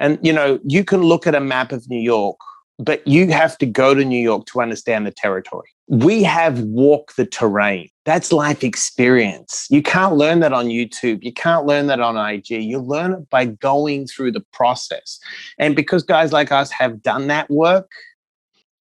And 0.00 0.18
you 0.20 0.32
know, 0.32 0.58
you 0.64 0.84
can 0.84 1.00
look 1.02 1.26
at 1.26 1.34
a 1.34 1.40
map 1.40 1.70
of 1.70 1.88
New 1.88 2.00
York, 2.00 2.36
but 2.78 3.06
you 3.06 3.30
have 3.30 3.56
to 3.58 3.66
go 3.66 3.94
to 3.94 4.04
New 4.04 4.20
York 4.20 4.46
to 4.46 4.60
understand 4.60 5.06
the 5.06 5.12
territory. 5.12 5.68
We 5.86 6.24
have 6.24 6.60
walked 6.60 7.16
the 7.16 7.26
terrain. 7.26 7.88
That's 8.04 8.32
life 8.32 8.64
experience. 8.64 9.66
You 9.70 9.82
can't 9.82 10.16
learn 10.16 10.40
that 10.40 10.52
on 10.52 10.66
YouTube. 10.66 11.22
You 11.22 11.32
can't 11.32 11.66
learn 11.66 11.86
that 11.86 12.00
on 12.00 12.16
IG. 12.16 12.50
You 12.50 12.80
learn 12.80 13.12
it 13.12 13.30
by 13.30 13.44
going 13.44 14.06
through 14.06 14.32
the 14.32 14.44
process. 14.52 15.20
And 15.58 15.76
because 15.76 16.02
guys 16.02 16.32
like 16.32 16.50
us 16.50 16.70
have 16.72 17.02
done 17.02 17.28
that 17.28 17.48
work, 17.48 17.90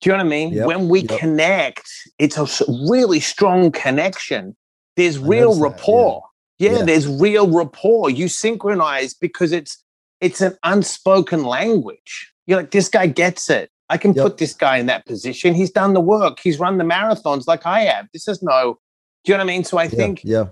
do 0.02 0.11
you 0.11 0.16
know 0.16 0.18
what 0.25 0.26
I 0.26 0.28
mean? 0.28 0.52
Yep, 0.52 0.66
When 0.66 0.88
we 0.88 1.00
yep. 1.02 1.18
connect, 1.21 1.88
it's 2.18 2.37
a 2.37 2.47
really 2.90 3.21
strong 3.21 3.71
connection. 3.71 4.56
There's 4.97 5.16
I 5.16 5.26
real 5.26 5.54
noticed 5.54 5.61
that, 5.61 5.66
yeah. 5.66 5.73
rapport. 5.73 6.23
Yeah. 6.59 6.71
Yeah. 6.78 6.82
there's 6.82 7.06
real 7.09 7.49
rapport. 7.49 8.11
You 8.11 8.26
synchronize 8.28 9.14
because 9.14 9.52
it's 9.52 9.82
it's 10.21 10.40
an 10.40 10.56
unspoken 10.64 11.44
language. 11.44 12.32
You're 12.47 12.59
like, 12.59 12.73
this 12.73 12.88
guy 12.88 13.06
gets 13.06 13.49
it. 13.49 13.71
I 13.90 13.97
can 13.97 14.12
Yep. 14.12 14.23
put 14.25 14.38
this 14.38 14.54
guy 14.54 14.78
in 14.78 14.87
that 14.87 15.06
position. 15.06 15.54
He's 15.54 15.71
done 15.71 15.94
the 15.94 16.00
work. 16.00 16.38
He's 16.42 16.59
run 16.59 16.78
the 16.78 16.85
marathons 16.85 17.47
like 17.47 17.64
I 17.66 17.80
have. 17.82 18.06
This 18.12 18.26
is 18.26 18.42
no, 18.42 18.78
do 19.25 19.32
you 19.32 19.38
know 19.38 19.44
what 19.44 19.50
I 19.50 19.54
mean? 19.54 19.64
So 19.64 19.78
I 19.78 19.87
think 19.88 20.23
Yeah. 20.25 20.47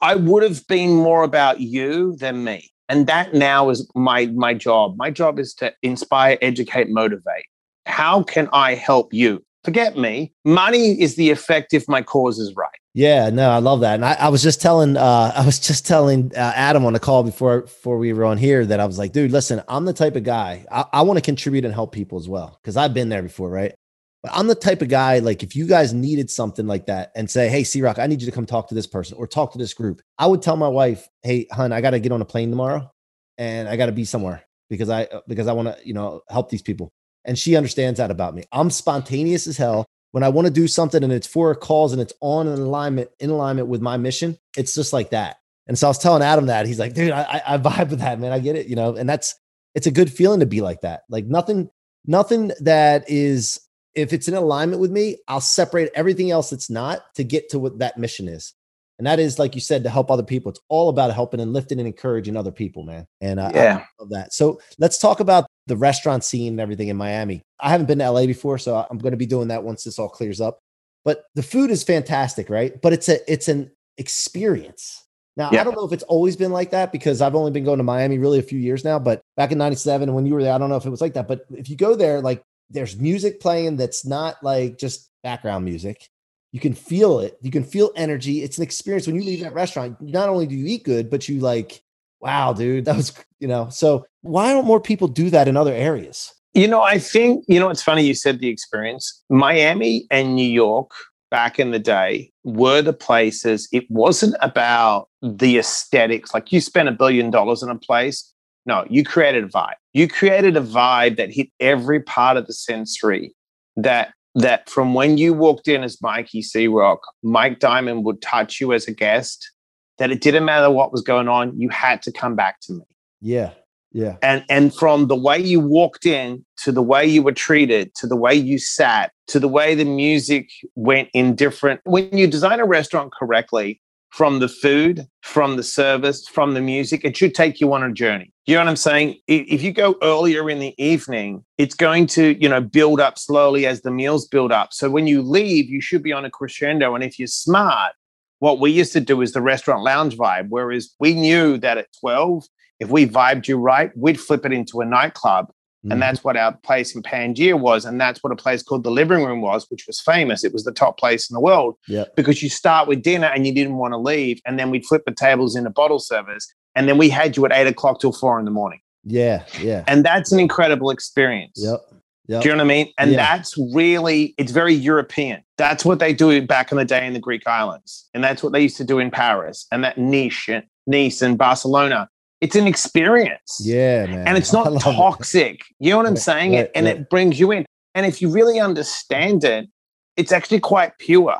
I 0.00 0.14
would 0.14 0.42
have 0.44 0.66
been 0.68 0.94
more 0.94 1.24
about 1.24 1.60
you 1.60 2.14
than 2.16 2.44
me. 2.44 2.70
And 2.88 3.06
that 3.08 3.34
now 3.34 3.70
is 3.70 3.90
my 3.96 4.26
my 4.26 4.54
job. 4.54 4.96
My 4.96 5.10
job 5.10 5.38
is 5.40 5.52
to 5.54 5.72
inspire, 5.82 6.38
educate, 6.42 6.90
motivate. 6.90 7.46
How 7.86 8.22
can 8.22 8.48
I 8.52 8.74
help 8.74 9.12
you? 9.12 9.44
Forget 9.64 9.96
me. 9.96 10.32
Money 10.44 11.00
is 11.00 11.16
the 11.16 11.30
effect 11.30 11.72
if 11.72 11.88
my 11.88 12.02
cause 12.02 12.38
is 12.38 12.54
right. 12.54 12.68
Yeah, 12.92 13.30
no, 13.30 13.50
I 13.50 13.58
love 13.58 13.80
that. 13.80 13.94
And 13.94 14.04
I, 14.04 14.12
I 14.14 14.28
was 14.28 14.42
just 14.42 14.60
telling, 14.60 14.96
uh, 14.96 15.32
I 15.36 15.44
was 15.44 15.58
just 15.58 15.86
telling 15.86 16.32
uh, 16.36 16.52
Adam 16.54 16.84
on 16.84 16.92
the 16.92 17.00
call 17.00 17.24
before 17.24 17.62
before 17.62 17.98
we 17.98 18.12
were 18.12 18.24
on 18.24 18.38
here 18.38 18.64
that 18.66 18.78
I 18.78 18.86
was 18.86 18.98
like, 18.98 19.12
dude, 19.12 19.32
listen, 19.32 19.62
I'm 19.68 19.84
the 19.84 19.92
type 19.92 20.16
of 20.16 20.22
guy 20.22 20.64
I, 20.70 20.84
I 20.92 21.02
want 21.02 21.18
to 21.18 21.22
contribute 21.22 21.64
and 21.64 21.74
help 21.74 21.92
people 21.92 22.18
as 22.18 22.28
well 22.28 22.58
because 22.62 22.76
I've 22.76 22.94
been 22.94 23.08
there 23.08 23.22
before, 23.22 23.50
right? 23.50 23.74
But 24.22 24.32
I'm 24.34 24.46
the 24.46 24.54
type 24.54 24.80
of 24.80 24.88
guy 24.88 25.18
like 25.18 25.42
if 25.42 25.56
you 25.56 25.66
guys 25.66 25.92
needed 25.92 26.30
something 26.30 26.66
like 26.66 26.86
that 26.86 27.12
and 27.14 27.28
say, 27.28 27.48
hey, 27.48 27.64
C 27.64 27.82
Rock, 27.82 27.98
I 27.98 28.06
need 28.06 28.22
you 28.22 28.26
to 28.26 28.32
come 28.32 28.46
talk 28.46 28.68
to 28.68 28.74
this 28.74 28.86
person 28.86 29.16
or 29.18 29.26
talk 29.26 29.52
to 29.52 29.58
this 29.58 29.74
group, 29.74 30.00
I 30.18 30.26
would 30.26 30.40
tell 30.40 30.56
my 30.56 30.68
wife, 30.68 31.08
hey, 31.22 31.46
hun, 31.52 31.72
I 31.72 31.80
got 31.80 31.90
to 31.90 32.00
get 32.00 32.12
on 32.12 32.22
a 32.22 32.24
plane 32.24 32.50
tomorrow 32.50 32.90
and 33.38 33.68
I 33.68 33.76
got 33.76 33.86
to 33.86 33.92
be 33.92 34.04
somewhere 34.04 34.44
because 34.70 34.88
I 34.88 35.08
because 35.28 35.46
I 35.46 35.52
want 35.52 35.68
to 35.68 35.86
you 35.86 35.94
know 35.94 36.22
help 36.28 36.48
these 36.48 36.62
people. 36.62 36.92
And 37.24 37.38
she 37.38 37.56
understands 37.56 37.98
that 37.98 38.10
about 38.10 38.34
me. 38.34 38.44
I'm 38.52 38.70
spontaneous 38.70 39.46
as 39.46 39.56
hell 39.56 39.86
when 40.14 40.22
I 40.22 40.28
want 40.28 40.46
to 40.46 40.52
do 40.52 40.68
something 40.68 41.02
and 41.02 41.12
it's 41.12 41.26
for 41.26 41.50
a 41.50 41.56
cause 41.56 41.92
and 41.92 42.00
it's 42.00 42.12
on 42.20 42.46
in 42.46 42.54
alignment 42.54 43.10
in 43.18 43.30
alignment 43.30 43.66
with 43.66 43.80
my 43.80 43.96
mission, 43.96 44.38
it's 44.56 44.72
just 44.72 44.92
like 44.92 45.10
that. 45.10 45.38
And 45.66 45.76
so 45.76 45.88
I 45.88 45.90
was 45.90 45.98
telling 45.98 46.22
Adam 46.22 46.46
that 46.46 46.66
he's 46.66 46.78
like, 46.78 46.94
dude, 46.94 47.10
I, 47.10 47.42
I 47.44 47.58
vibe 47.58 47.90
with 47.90 47.98
that, 47.98 48.20
man. 48.20 48.32
I 48.32 48.38
get 48.38 48.54
it, 48.54 48.68
you 48.68 48.76
know, 48.76 48.94
and 48.94 49.08
that's 49.08 49.34
it's 49.74 49.88
a 49.88 49.90
good 49.90 50.12
feeling 50.12 50.38
to 50.38 50.46
be 50.46 50.60
like 50.60 50.82
that. 50.82 51.02
Like 51.08 51.24
nothing, 51.24 51.68
nothing 52.06 52.52
that 52.60 53.04
is 53.08 53.60
if 53.94 54.12
it's 54.12 54.28
in 54.28 54.34
alignment 54.34 54.80
with 54.80 54.92
me, 54.92 55.16
I'll 55.26 55.40
separate 55.40 55.90
everything 55.94 56.30
else 56.30 56.50
that's 56.50 56.70
not 56.70 57.02
to 57.16 57.24
get 57.24 57.48
to 57.50 57.58
what 57.58 57.78
that 57.80 57.98
mission 57.98 58.28
is. 58.28 58.54
And 58.98 59.06
that 59.06 59.18
is, 59.18 59.38
like 59.40 59.54
you 59.56 59.60
said, 59.60 59.82
to 59.84 59.90
help 59.90 60.10
other 60.10 60.22
people. 60.22 60.50
It's 60.50 60.60
all 60.68 60.88
about 60.88 61.12
helping 61.12 61.40
and 61.40 61.52
lifting 61.52 61.78
and 61.80 61.86
encouraging 61.88 62.36
other 62.36 62.52
people, 62.52 62.84
man. 62.84 63.06
And 63.20 63.40
uh, 63.40 63.50
I- 63.52 63.56
Yeah. 63.56 63.76
I 63.78 63.86
love 64.02 64.10
that. 64.10 64.32
So 64.32 64.60
let's 64.78 64.98
talk 64.98 65.20
about 65.20 65.46
the 65.66 65.76
restaurant 65.76 66.22
scene 66.24 66.52
and 66.54 66.60
everything 66.60 66.88
in 66.88 66.96
Miami. 66.96 67.42
I 67.58 67.70
haven't 67.70 67.86
been 67.86 67.98
to 67.98 68.10
LA 68.10 68.26
before, 68.26 68.58
so 68.58 68.86
I'm 68.88 68.98
going 68.98 69.10
to 69.12 69.16
be 69.18 69.26
doing 69.26 69.48
that 69.48 69.64
once 69.64 69.82
this 69.84 69.98
all 69.98 70.08
clears 70.08 70.40
up. 70.40 70.58
But 71.04 71.24
the 71.34 71.42
food 71.42 71.70
is 71.70 71.82
fantastic, 71.82 72.48
right? 72.48 72.80
But 72.80 72.92
it's 72.92 73.08
a 73.08 73.18
it's 73.30 73.48
an 73.48 73.70
experience. 73.98 75.04
Now 75.36 75.50
I 75.60 75.64
don't 75.64 75.74
know 75.74 75.84
if 75.84 75.92
it's 75.92 76.04
always 76.04 76.36
been 76.36 76.52
like 76.52 76.70
that 76.70 76.92
because 76.92 77.20
I've 77.20 77.34
only 77.34 77.50
been 77.50 77.64
going 77.64 77.78
to 77.78 77.84
Miami 77.84 78.18
really 78.18 78.38
a 78.38 78.42
few 78.42 78.58
years 78.58 78.84
now. 78.84 78.98
But 78.98 79.20
back 79.36 79.50
in 79.52 79.58
'97, 79.58 80.14
when 80.14 80.24
you 80.26 80.34
were 80.34 80.42
there, 80.42 80.52
I 80.54 80.58
don't 80.58 80.70
know 80.70 80.76
if 80.76 80.86
it 80.86 80.90
was 80.90 81.00
like 81.00 81.14
that. 81.14 81.26
But 81.28 81.44
if 81.50 81.68
you 81.68 81.76
go 81.76 81.94
there, 81.96 82.20
like 82.20 82.42
there's 82.70 82.96
music 82.96 83.40
playing 83.40 83.76
that's 83.76 84.06
not 84.06 84.36
like 84.42 84.78
just 84.78 85.10
background 85.22 85.64
music. 85.64 86.08
You 86.54 86.60
can 86.60 86.72
feel 86.72 87.18
it. 87.18 87.36
You 87.42 87.50
can 87.50 87.64
feel 87.64 87.90
energy. 87.96 88.44
It's 88.44 88.58
an 88.58 88.62
experience 88.62 89.08
when 89.08 89.16
you 89.16 89.22
leave 89.22 89.40
that 89.40 89.54
restaurant. 89.54 90.00
Not 90.00 90.28
only 90.28 90.46
do 90.46 90.54
you 90.54 90.66
eat 90.66 90.84
good, 90.84 91.10
but 91.10 91.28
you 91.28 91.40
like, 91.40 91.82
wow, 92.20 92.52
dude, 92.52 92.84
that 92.84 92.94
was 92.94 93.12
you 93.40 93.48
know. 93.48 93.68
So 93.70 94.06
why 94.20 94.52
don't 94.52 94.64
more 94.64 94.80
people 94.80 95.08
do 95.08 95.30
that 95.30 95.48
in 95.48 95.56
other 95.56 95.74
areas? 95.74 96.32
You 96.52 96.68
know, 96.68 96.80
I 96.80 97.00
think, 97.00 97.44
you 97.48 97.58
know, 97.58 97.70
it's 97.70 97.82
funny 97.82 98.06
you 98.06 98.14
said 98.14 98.38
the 98.38 98.46
experience. 98.46 99.20
Miami 99.28 100.06
and 100.12 100.36
New 100.36 100.46
York 100.46 100.92
back 101.28 101.58
in 101.58 101.72
the 101.72 101.80
day 101.80 102.30
were 102.44 102.82
the 102.82 102.92
places, 102.92 103.68
it 103.72 103.90
wasn't 103.90 104.36
about 104.40 105.08
the 105.22 105.58
aesthetics. 105.58 106.32
Like 106.32 106.52
you 106.52 106.60
spent 106.60 106.88
a 106.88 106.92
billion 106.92 107.32
dollars 107.32 107.64
in 107.64 107.68
a 107.68 107.76
place. 107.76 108.32
No, 108.64 108.86
you 108.88 109.02
created 109.02 109.42
a 109.42 109.48
vibe. 109.48 109.74
You 109.92 110.06
created 110.06 110.56
a 110.56 110.60
vibe 110.60 111.16
that 111.16 111.32
hit 111.32 111.48
every 111.58 112.00
part 112.00 112.36
of 112.36 112.46
the 112.46 112.52
sensory 112.52 113.34
that 113.76 114.13
that 114.34 114.68
from 114.68 114.94
when 114.94 115.18
you 115.18 115.32
walked 115.32 115.68
in 115.68 115.82
as 115.82 116.00
Mikey 116.02 116.42
C 116.42 116.66
Rock, 116.66 117.00
Mike 117.22 117.60
Diamond 117.60 118.04
would 118.04 118.20
touch 118.20 118.60
you 118.60 118.72
as 118.72 118.88
a 118.88 118.92
guest, 118.92 119.50
that 119.98 120.10
it 120.10 120.20
didn't 120.20 120.44
matter 120.44 120.70
what 120.70 120.92
was 120.92 121.02
going 121.02 121.28
on, 121.28 121.58
you 121.58 121.68
had 121.68 122.02
to 122.02 122.12
come 122.12 122.34
back 122.34 122.60
to 122.62 122.72
me. 122.72 122.84
Yeah, 123.20 123.50
yeah, 123.92 124.16
and 124.22 124.44
and 124.50 124.74
from 124.74 125.06
the 125.06 125.16
way 125.16 125.38
you 125.38 125.60
walked 125.60 126.04
in 126.04 126.44
to 126.58 126.72
the 126.72 126.82
way 126.82 127.06
you 127.06 127.22
were 127.22 127.32
treated 127.32 127.94
to 127.96 128.06
the 128.06 128.16
way 128.16 128.34
you 128.34 128.58
sat 128.58 129.12
to 129.28 129.38
the 129.38 129.48
way 129.48 129.74
the 129.74 129.84
music 129.84 130.50
went 130.74 131.08
in 131.14 131.34
different 131.34 131.80
when 131.84 132.16
you 132.16 132.26
design 132.26 132.60
a 132.60 132.64
restaurant 132.64 133.12
correctly 133.18 133.80
from 134.14 134.38
the 134.38 134.48
food 134.48 135.08
from 135.22 135.56
the 135.56 135.62
service 135.64 136.28
from 136.28 136.54
the 136.54 136.60
music. 136.60 137.04
It 137.04 137.16
should 137.16 137.34
take 137.34 137.60
you 137.60 137.72
on 137.72 137.82
a 137.82 137.92
journey. 137.92 138.32
You 138.46 138.54
know 138.54 138.60
what 138.60 138.68
i'm 138.68 138.76
saying? 138.76 139.16
If 139.26 139.60
you 139.60 139.72
go 139.72 139.96
earlier 140.02 140.48
in 140.48 140.60
the 140.60 140.72
evening 140.78 141.44
it's 141.58 141.74
going 141.74 142.06
to 142.18 142.40
you 142.40 142.48
know 142.48 142.60
build 142.60 143.00
up 143.00 143.18
slowly 143.18 143.66
as 143.66 143.80
the 143.80 143.90
meals 143.90 144.28
build 144.28 144.52
up. 144.52 144.72
So 144.72 144.88
when 144.88 145.08
you 145.08 145.20
leave 145.20 145.68
you 145.68 145.80
should 145.80 146.04
be 146.04 146.12
on 146.12 146.24
a 146.24 146.30
crescendo. 146.30 146.94
And 146.94 147.02
if 147.02 147.18
you're 147.18 147.26
smart 147.26 147.94
what 148.38 148.60
we 148.60 148.70
used 148.70 148.92
to 148.92 149.00
do 149.00 149.20
is 149.20 149.32
the 149.32 149.42
restaurant 149.42 149.82
lounge 149.82 150.16
vibe 150.16 150.46
whereas 150.48 150.94
we 151.00 151.14
knew 151.14 151.58
that 151.58 151.76
at 151.78 151.88
12 151.98 152.44
if 152.78 152.90
we 152.90 153.06
vibed 153.08 153.48
you 153.48 153.56
right, 153.56 153.90
we'd 153.96 154.20
flip 154.20 154.46
it 154.46 154.52
into 154.52 154.80
a 154.80 154.84
nightclub. 154.84 155.50
Mhm. 155.84 155.92
And 155.92 156.02
that's 156.02 156.24
what 156.24 156.36
our 156.36 156.52
place 156.52 156.94
in 156.94 157.02
Pangaea 157.02 157.58
was. 157.58 157.84
And 157.84 158.00
that's 158.00 158.22
what 158.22 158.32
a 158.32 158.36
place 158.36 158.62
called 158.62 158.84
the 158.84 158.90
Living 158.90 159.22
Room 159.24 159.40
was, 159.42 159.66
which 159.70 159.86
was 159.86 160.00
famous. 160.00 160.42
It 160.44 160.52
was 160.52 160.64
the 160.64 160.72
top 160.72 160.98
place 160.98 161.28
in 161.30 161.34
the 161.34 161.40
world 161.40 161.76
yeah, 161.88 162.04
because 162.16 162.42
you 162.42 162.48
start 162.48 162.88
with 162.88 163.02
dinner 163.02 163.26
and 163.26 163.46
you 163.46 163.54
didn't 163.54 163.76
want 163.76 163.92
to 163.92 163.98
leave. 163.98 164.40
And 164.46 164.58
then 164.58 164.70
we'd 164.70 164.86
flip 164.86 165.02
the 165.06 165.12
tables 165.12 165.54
into 165.56 165.70
bottle 165.70 165.98
service. 165.98 166.46
And 166.74 166.88
then 166.88 166.98
we 166.98 167.08
had 167.10 167.36
you 167.36 167.44
at 167.46 167.52
eight 167.52 167.66
o'clock 167.66 168.00
till 168.00 168.12
four 168.12 168.38
in 168.38 168.44
the 168.44 168.50
morning. 168.50 168.80
yeah, 169.06 169.44
yeah. 169.60 169.84
And 169.86 170.02
that's 170.04 170.32
an 170.32 170.40
incredible 170.40 170.88
experience. 170.90 171.52
Yep, 171.62 171.80
yep. 172.26 172.42
Do 172.42 172.48
you 172.48 172.54
know 172.54 172.64
what 172.64 172.70
I 172.72 172.74
mean? 172.74 172.92
And 172.98 173.10
Yeah. 173.12 173.18
that's 173.18 173.54
really, 173.74 174.34
it's 174.38 174.50
very 174.50 174.72
European. 174.72 175.42
That's 175.58 175.84
what 175.84 175.98
they 175.98 176.14
do 176.14 176.40
back 176.46 176.72
in 176.72 176.78
the 176.78 176.86
day 176.86 177.06
in 177.06 177.12
the 177.12 177.20
Greek 177.20 177.46
islands. 177.46 178.08
And 178.14 178.24
that's 178.24 178.42
what 178.42 178.52
they 178.54 178.62
used 178.62 178.78
to 178.78 178.84
do 178.84 178.98
in 178.98 179.10
Paris 179.10 179.66
and 179.70 179.84
that 179.84 179.98
niche, 179.98 180.48
Nice 180.86 181.20
and 181.22 181.36
Barcelona. 181.38 182.08
It's 182.40 182.56
an 182.56 182.66
experience 182.66 183.60
Yeah, 183.62 184.06
man. 184.06 184.28
and 184.28 184.36
it's 184.36 184.52
not 184.52 184.66
it. 184.72 184.80
toxic. 184.80 185.60
You 185.78 185.90
know 185.90 185.96
what 185.98 186.06
I'm 186.06 186.12
Right, 186.14 186.18
saying? 186.22 186.52
right, 186.54 186.70
and 186.74 186.86
right. 186.86 186.96
it 186.96 187.10
brings 187.10 187.38
you 187.40 187.52
in. 187.52 187.64
And 187.94 188.04
if 188.06 188.20
you 188.20 188.30
really 188.30 188.58
understand 188.60 189.44
it, 189.44 189.68
it's 190.16 190.32
actually 190.32 190.60
quite 190.60 190.98
pure. 190.98 191.36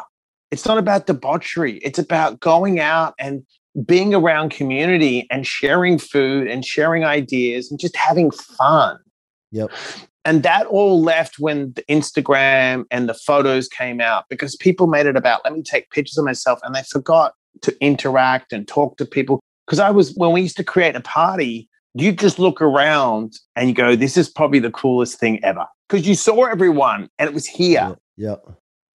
It's 0.50 0.66
not 0.66 0.78
about 0.78 1.06
debauchery. 1.06 1.78
It's 1.78 1.98
about 1.98 2.40
going 2.40 2.78
out 2.80 3.14
and 3.18 3.44
being 3.86 4.14
around 4.14 4.50
community 4.50 5.26
and 5.30 5.44
sharing 5.46 5.98
food 5.98 6.46
and 6.46 6.64
sharing 6.64 7.04
ideas 7.04 7.70
and 7.70 7.80
just 7.80 7.96
having 7.96 8.30
fun. 8.30 8.98
Yep. 9.50 9.70
And 10.24 10.42
that 10.44 10.66
all 10.68 11.02
left 11.02 11.38
when 11.38 11.72
the 11.74 11.82
Instagram 11.90 12.84
and 12.90 13.08
the 13.08 13.14
photos 13.14 13.68
came 13.68 14.00
out 14.00 14.24
because 14.30 14.56
people 14.56 14.86
made 14.86 15.06
it 15.06 15.16
about, 15.16 15.40
let 15.44 15.52
me 15.52 15.62
take 15.62 15.90
pictures 15.90 16.16
of 16.16 16.24
myself. 16.24 16.60
And 16.62 16.74
they 16.74 16.82
forgot 16.84 17.34
to 17.62 17.76
interact 17.84 18.52
and 18.52 18.66
talk 18.66 18.96
to 18.98 19.04
people. 19.04 19.40
Because 19.66 19.78
I 19.78 19.90
was, 19.90 20.14
when 20.14 20.32
we 20.32 20.42
used 20.42 20.56
to 20.58 20.64
create 20.64 20.96
a 20.96 21.00
party, 21.00 21.68
you 21.94 22.12
just 22.12 22.38
look 22.38 22.60
around 22.60 23.38
and 23.56 23.68
you 23.68 23.74
go, 23.74 23.96
this 23.96 24.16
is 24.16 24.28
probably 24.28 24.58
the 24.58 24.70
coolest 24.70 25.18
thing 25.18 25.42
ever. 25.44 25.66
Because 25.88 26.06
you 26.06 26.14
saw 26.14 26.44
everyone 26.44 27.08
and 27.18 27.28
it 27.28 27.34
was 27.34 27.46
here. 27.46 27.96
Yep. 28.16 28.44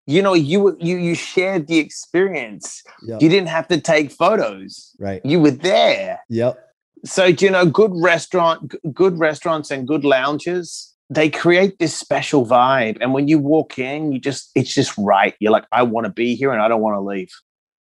You 0.06 0.24
know, 0.24 0.34
you 0.34 0.76
you 0.80 0.98
you 0.98 1.14
shared 1.14 1.68
the 1.68 1.78
experience. 1.78 2.82
Yep. 3.04 3.22
You 3.22 3.30
didn't 3.30 3.50
have 3.50 3.68
to 3.68 3.80
take 3.80 4.12
photos. 4.12 4.96
Right. 5.00 5.22
You 5.24 5.40
were 5.40 5.52
there. 5.52 6.20
Yep. 6.30 6.60
So, 7.06 7.26
you 7.26 7.50
know, 7.50 7.66
good 7.66 7.92
restaurant, 7.94 8.74
good 8.94 9.20
restaurants 9.20 9.72
and 9.72 9.88
good 9.88 10.04
lounges, 10.04 10.94
they 11.10 11.30
create 11.30 11.80
this 11.80 11.96
special 11.96 12.46
vibe. 12.46 12.98
And 13.02 13.14
when 13.14 13.28
you 13.28 13.40
walk 13.40 13.80
in, 13.80 14.12
you 14.12 14.20
just, 14.20 14.52
it's 14.56 14.74
just 14.74 14.98
right. 14.98 15.34
You're 15.40 15.52
like, 15.52 15.66
I 15.72 15.84
want 15.84 16.06
to 16.06 16.12
be 16.12 16.36
here 16.36 16.52
and 16.52 16.62
I 16.62 16.68
don't 16.68 16.82
want 16.82 16.96
to 16.96 17.02
leave 17.02 17.32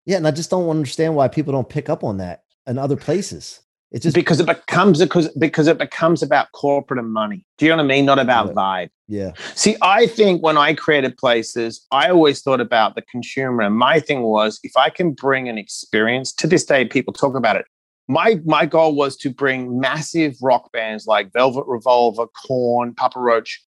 Yeah. 0.06 0.18
And 0.18 0.28
I 0.28 0.32
just 0.32 0.50
don't 0.50 0.70
understand 0.70 1.16
why 1.16 1.28
people 1.28 1.54
don't 1.54 1.70
pick 1.70 1.90
up 1.90 2.04
on 2.04 2.18
that 2.18 2.42
in 2.68 2.78
other 2.78 2.96
places. 2.96 3.62
It's 3.92 4.04
just 4.04 4.16
because 4.16 4.40
it 4.40 4.46
becomes 4.46 5.00
because 5.00 5.30
because 5.38 5.68
it 5.68 5.78
becomes 5.78 6.22
about 6.22 6.52
corporate 6.52 7.00
and 7.00 7.14
money. 7.14 7.46
Do 7.58 7.66
you 7.66 7.72
know 7.72 7.78
what 7.78 7.84
I 7.84 7.88
mean? 7.88 8.06
Not 8.06 8.20
about 8.20 8.48
Yeah. 8.48 8.54
vibe. 8.54 8.90
yeah. 9.08 9.32
See, 9.54 9.78
I 9.82 10.08
think 10.08 10.44
when 10.44 10.58
I 10.58 10.74
created 10.74 11.16
places, 11.18 11.86
I 11.92 12.10
always 12.10 12.42
thought 12.42 12.60
about 12.60 12.96
the 12.96 13.04
consumer. 13.04 13.62
And 13.62 13.76
my 13.76 14.00
thing 14.00 14.24
was 14.24 14.60
if 14.64 14.76
I 14.76 14.90
can 14.90 15.12
bring 15.12 15.48
an 15.48 15.58
experience 15.58 16.34
to 16.34 16.48
this 16.48 16.66
day, 16.66 16.84
people 16.86 17.14
talk 17.14 17.36
about 17.36 17.56
it. 17.56 17.66
My 18.08 18.40
my 18.44 18.66
goal 18.66 18.96
was 18.96 19.16
to 19.18 19.30
bring 19.30 19.80
massive 19.80 20.36
rock 20.42 20.72
bands 20.74 21.06
like 21.08 21.32
Velvet 21.32 21.66
Revolver, 21.68 22.26
Korn, 22.46 22.94
Papa 22.96 23.20
Roach 23.20 23.62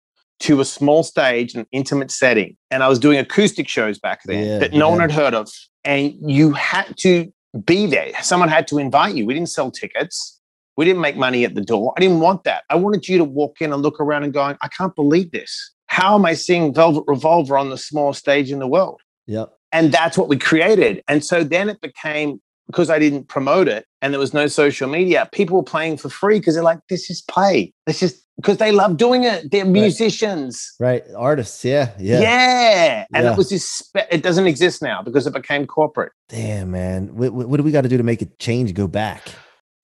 to 0.41 0.61
a 0.61 0.65
small 0.65 1.03
stage, 1.03 1.55
an 1.55 1.67
intimate 1.71 2.11
setting. 2.11 2.57
And 2.71 2.83
I 2.83 2.89
was 2.89 2.99
doing 2.99 3.19
acoustic 3.19 3.69
shows 3.69 3.99
back 3.99 4.21
then 4.25 4.47
Yeah, 4.47 4.59
that 4.59 4.73
no 4.73 4.89
one 4.91 5.01
had 5.01 5.13
heard 5.13 5.35
of. 5.35 5.49
And 5.85 6.15
you 6.25 6.53
had 6.53 6.97
to 6.99 7.31
be 7.65 7.87
there. 7.87 8.11
Someone 8.23 8.49
had 8.49 8.67
to 8.69 8.79
invite 8.79 9.15
you. 9.15 9.27
We 9.27 9.35
didn't 9.35 9.51
sell 9.51 9.71
tickets. 9.71 10.41
We 10.77 10.85
didn't 10.85 11.01
make 11.01 11.17
money 11.17 11.45
at 11.45 11.55
the 11.55 11.61
door. 11.61 11.95
I 11.97 12.01
didn't 12.01 12.21
want 12.21 12.45
that. 12.45 12.65
I 12.69 12.75
wanted 12.75 13.09
you 13.09 13.19
to 13.19 13.25
walk 13.25 13.61
in 13.61 13.73
and 13.73 13.83
look 13.83 14.01
around 14.01 14.25
and 14.25 14.33
going, 14.33 14.57
I 14.61 14.69
can't 14.69 14.95
believe 14.95 15.31
this. 15.31 15.73
How 15.87 16.17
am 16.17 16.25
I 16.25 16.35
seeing 16.35 16.75
Velvet 16.75 17.05
Revolver 17.07 17.57
on 17.57 17.71
the 17.71 17.79
smallest 17.79 18.21
stage 18.21 18.51
in 18.51 18.59
the 18.59 18.67
world? 18.67 19.01
Yep. 19.27 19.53
And 19.71 19.93
that's 19.93 20.19
what 20.19 20.29
we 20.29 20.37
created. 20.37 21.03
And 21.07 21.25
so 21.25 21.45
then 21.45 21.69
it 21.69 21.81
became 21.81 22.41
because 22.67 22.91
I 22.91 22.99
didn't 22.99 23.29
promote 23.29 23.69
it 23.69 23.87
and 24.03 24.13
there 24.13 24.21
was 24.21 24.35
no 24.35 24.47
social 24.47 24.89
media, 24.89 25.29
people 25.33 25.57
were 25.57 25.63
playing 25.63 25.97
for 25.99 26.09
free 26.09 26.39
because 26.39 26.55
they're 26.55 26.63
like, 26.65 26.81
this 26.89 27.11
is 27.11 27.23
pay. 27.23 27.73
This 27.87 28.03
is 28.03 28.23
because 28.37 28.57
they 28.57 28.73
love 28.73 28.97
doing 28.97 29.23
it. 29.25 29.51
They're 29.51 29.65
musicians. 29.65 30.75
Right. 30.81 31.05
Artists. 31.17 31.65
Yeah. 31.65 31.93
Yeah. 31.99 32.21
Yeah. 32.21 33.05
And 33.15 33.25
Yeah. 33.25 33.33
it 33.33 33.37
was 33.37 33.51
this, 33.51 33.65
spe- 33.65 34.09
it 34.11 34.23
doesn't 34.23 34.47
exist 34.47 34.83
now 34.83 35.03
because 35.03 35.27
it 35.27 35.33
became 35.33 35.67
corporate. 35.67 36.13
Damn, 36.29 36.71
man. 36.71 37.15
What, 37.15 37.33
what, 37.33 37.49
what 37.49 37.57
do 37.59 37.63
we 37.63 37.71
got 37.71 37.83
to 37.83 37.89
do 37.89 37.97
to 37.97 38.03
make 38.03 38.23
it 38.23 38.39
change, 38.39 38.75
go 38.75 38.89
back? 38.89 39.23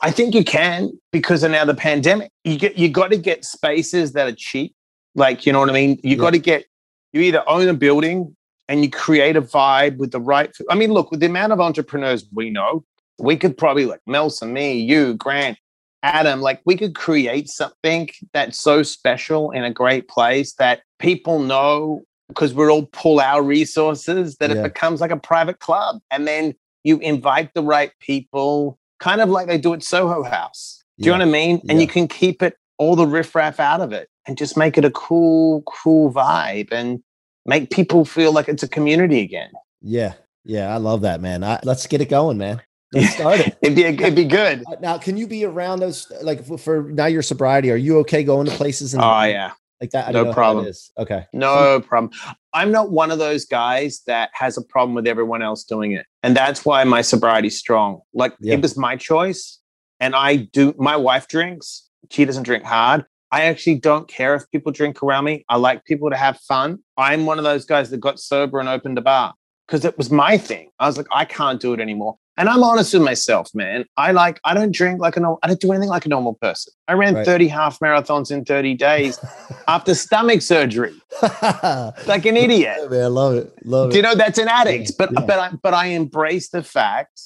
I 0.03 0.11
think 0.11 0.35
you 0.35 0.45
can 0.45 0.91
because 1.13 1.43
of 1.43 1.51
now 1.51 1.65
the 1.65 1.75
pandemic. 1.75 2.31
You 2.45 2.59
get 2.59 2.79
you 2.79 2.89
got 2.89 3.11
to 3.11 3.19
get 3.19 3.45
spaces 3.45 4.13
that 4.15 4.27
are 4.27 4.35
cheap. 4.37 4.75
Like, 5.15 5.45
you 5.45 5.53
know 5.53 5.61
what 5.61 5.69
I 5.69 5.75
mean? 5.75 6.01
You 6.03 6.13
Yeah. 6.13 6.17
got 6.17 6.31
to 6.31 6.39
get 6.39 6.65
you 7.13 7.21
either 7.21 7.47
own 7.49 7.69
a 7.69 7.75
building 7.75 8.35
and 8.71 8.85
you 8.85 8.89
create 8.91 9.37
a 9.37 9.43
vibe 9.43 9.97
with 9.99 10.13
the 10.13 10.21
right 10.21 10.51
I 10.71 10.75
mean, 10.77 10.93
look, 10.93 11.11
with 11.11 11.21
the 11.21 11.27
amount 11.27 11.53
of 11.53 11.61
entrepreneurs 11.61 12.25
we 12.33 12.49
know, 12.51 12.85
we 13.19 13.37
could 13.37 13.59
probably 13.59 13.85
like 13.85 14.01
Nelson, 14.07 14.53
me, 14.53 14.79
you, 14.79 15.15
Grant, 15.15 15.59
Adam, 16.03 16.41
like 16.41 16.63
we 16.65 16.77
could 16.77 16.95
create 16.95 17.49
something 17.49 18.09
that's 18.33 18.59
so 18.59 18.83
special 18.83 19.51
in 19.51 19.65
a 19.65 19.73
great 19.73 20.09
place 20.09 20.55
that 20.55 20.83
people 21.01 21.41
know 21.41 22.03
because 22.29 22.55
we're 22.55 22.71
all 22.71 22.87
pull 22.87 23.21
our 23.21 23.43
resources 23.43 24.37
that 24.37 24.51
Yeah. 24.51 24.61
it 24.61 24.63
becomes 24.63 25.01
like 25.01 25.11
a 25.11 25.17
private 25.17 25.59
club. 25.59 26.01
And 26.13 26.27
then 26.29 26.55
you 26.85 26.99
invite 27.01 27.53
the 27.55 27.63
right 27.63 27.91
people, 28.01 28.79
kind 29.01 29.21
of 29.21 29.29
like 29.29 29.49
they 29.49 29.59
do 29.59 29.75
at 29.75 29.83
Soho 29.83 30.23
House. 30.23 30.83
Do 30.99 31.07
you 31.07 31.11
know 31.11 31.19
what 31.19 31.29
I 31.29 31.31
mean? 31.31 31.61
And 31.69 31.79
Yeah. 31.79 31.83
you 31.83 31.89
can 31.89 32.07
keep 32.07 32.41
it 32.41 32.57
all 32.79 32.95
the 32.95 33.07
riffraff 33.07 33.59
out 33.59 33.81
of 33.81 33.93
it 33.93 34.09
and 34.27 34.39
just 34.39 34.57
make 34.57 34.79
it 34.79 34.85
a 34.85 34.91
cool, 34.93 35.63
cool 35.63 36.13
vibe 36.13 36.71
and 36.71 37.03
make 37.47 37.71
people 37.71 38.05
feel 38.05 38.33
like 38.33 38.49
it's 38.49 38.63
a 38.63 38.69
community 38.69 39.21
again. 39.21 39.51
Yeah. 39.83 40.15
Yeah. 40.45 40.73
I 40.73 40.77
love 40.79 41.03
that, 41.03 41.21
man. 41.21 41.43
I, 41.45 41.61
let's 41.65 41.87
get 41.87 42.01
it 42.01 42.09
going, 42.09 42.39
man. 42.39 42.63
Let's 42.93 43.15
start 43.15 43.39
it. 43.39 43.57
It'd 43.63 43.77
be 43.77 43.85
it'd 43.85 44.17
be 44.17 44.25
good. 44.25 44.65
Uh, 44.67 44.75
Now, 44.81 44.99
can 44.99 45.17
you 45.17 45.29
be 45.29 45.45
around 45.45 45.79
those 45.79 46.11
like 46.23 46.45
for, 46.45 46.59
for 46.59 46.83
now 46.91 47.07
your 47.07 47.23
sobriety? 47.23 47.71
Are 47.71 47.77
you 47.77 47.99
okay 48.01 48.25
going 48.25 48.47
to 48.49 48.53
places 48.53 48.95
and 48.95 49.03
Oh 49.03 49.23
yeah. 49.23 49.53
like 49.81 49.91
that? 49.91 50.09
I 50.09 50.11
No 50.11 50.19
don't 50.25 50.27
know 50.27 50.33
problem. 50.35 50.73
Okay. 50.99 51.25
No 51.33 51.81
problem. 51.83 52.11
I'm 52.53 52.73
not 52.73 52.91
one 52.91 53.13
of 53.13 53.21
those 53.21 53.45
guys 53.45 54.03
that 54.09 54.31
has 54.33 54.59
a 54.59 54.63
problem 54.63 54.97
with 54.97 55.07
everyone 55.07 55.41
else 55.41 55.63
doing 55.63 55.93
it. 55.93 56.05
And 56.25 56.37
that's 56.37 56.65
why 56.65 56.83
my 56.83 57.01
sobriety's 57.01 57.57
strong. 57.57 58.01
Like 58.13 58.35
Yeah. 58.41 58.55
it 58.55 58.61
was 58.63 58.77
my 58.77 58.97
choice. 58.97 59.61
And 60.01 60.17
I 60.17 60.35
do 60.53 60.75
my 60.77 60.97
wife 60.97 61.29
drinks. 61.29 61.89
She 62.11 62.25
doesn't 62.25 62.43
drink 62.43 62.65
hard. 62.65 63.05
I 63.33 63.43
actually 63.43 63.77
don't 63.77 64.09
care 64.09 64.35
if 64.35 64.51
people 64.51 64.73
drink 64.73 65.03
around 65.03 65.25
me. 65.25 65.45
I 65.49 65.57
like 65.57 65.85
people 65.85 66.11
to 66.11 66.17
have 66.17 66.39
fun. 66.41 66.81
I'm 66.97 67.27
one 67.27 67.39
of 67.39 67.45
those 67.45 67.65
guys 67.65 67.91
that 67.91 67.99
got 67.99 68.19
sober 68.19 68.59
and 68.59 68.69
opened 68.69 68.99
a 68.99 69.03
bar 69.03 69.35
because 69.67 69.85
it 69.85 69.97
was 69.97 70.11
my 70.11 70.37
thing. 70.37 70.71
I 70.81 70.87
was 70.87 70.97
like, 70.97 71.07
I 71.13 71.25
can't 71.25 71.61
do 71.61 71.73
it 71.73 71.81
anymore. 71.81 72.17
And 72.37 72.49
I'm 72.49 72.63
honest 72.63 72.95
with 72.95 73.03
myself, 73.03 73.55
man. 73.55 73.85
I 73.97 74.13
like, 74.13 74.41
I 74.45 74.55
don't 74.55 74.75
drink 74.75 74.99
like 75.01 75.17
a 75.17 75.21
normal, 75.21 75.39
I 75.43 75.49
don't 75.49 75.61
do 75.61 75.73
anything 75.73 75.91
like 75.91 76.07
a 76.07 76.09
normal 76.09 76.35
person. 76.35 76.73
I 76.89 76.95
ran 76.95 77.15
Right. 77.15 77.27
30 77.27 77.49
half 77.49 77.79
marathons 77.81 78.31
in 78.31 78.45
30 78.45 78.75
days 78.75 79.19
after 79.69 79.95
stomach 79.95 80.41
surgery, 80.41 80.95
like 81.23 82.25
an 82.25 82.37
idiot. 82.37 82.79
I 82.79 83.07
love 83.07 83.35
it. 83.35 83.53
Love 83.65 83.91
Do 83.91 83.97
you 83.97 84.03
know 84.03 84.15
that's 84.15 84.39
an 84.39 84.49
addict? 84.49 84.93
But 84.97 85.13
yeah. 85.13 85.21
but 85.21 85.39
I 85.39 85.51
but 85.63 85.75
I 85.75 85.87
embrace 85.87 86.49
the 86.49 86.63
fact 86.63 87.21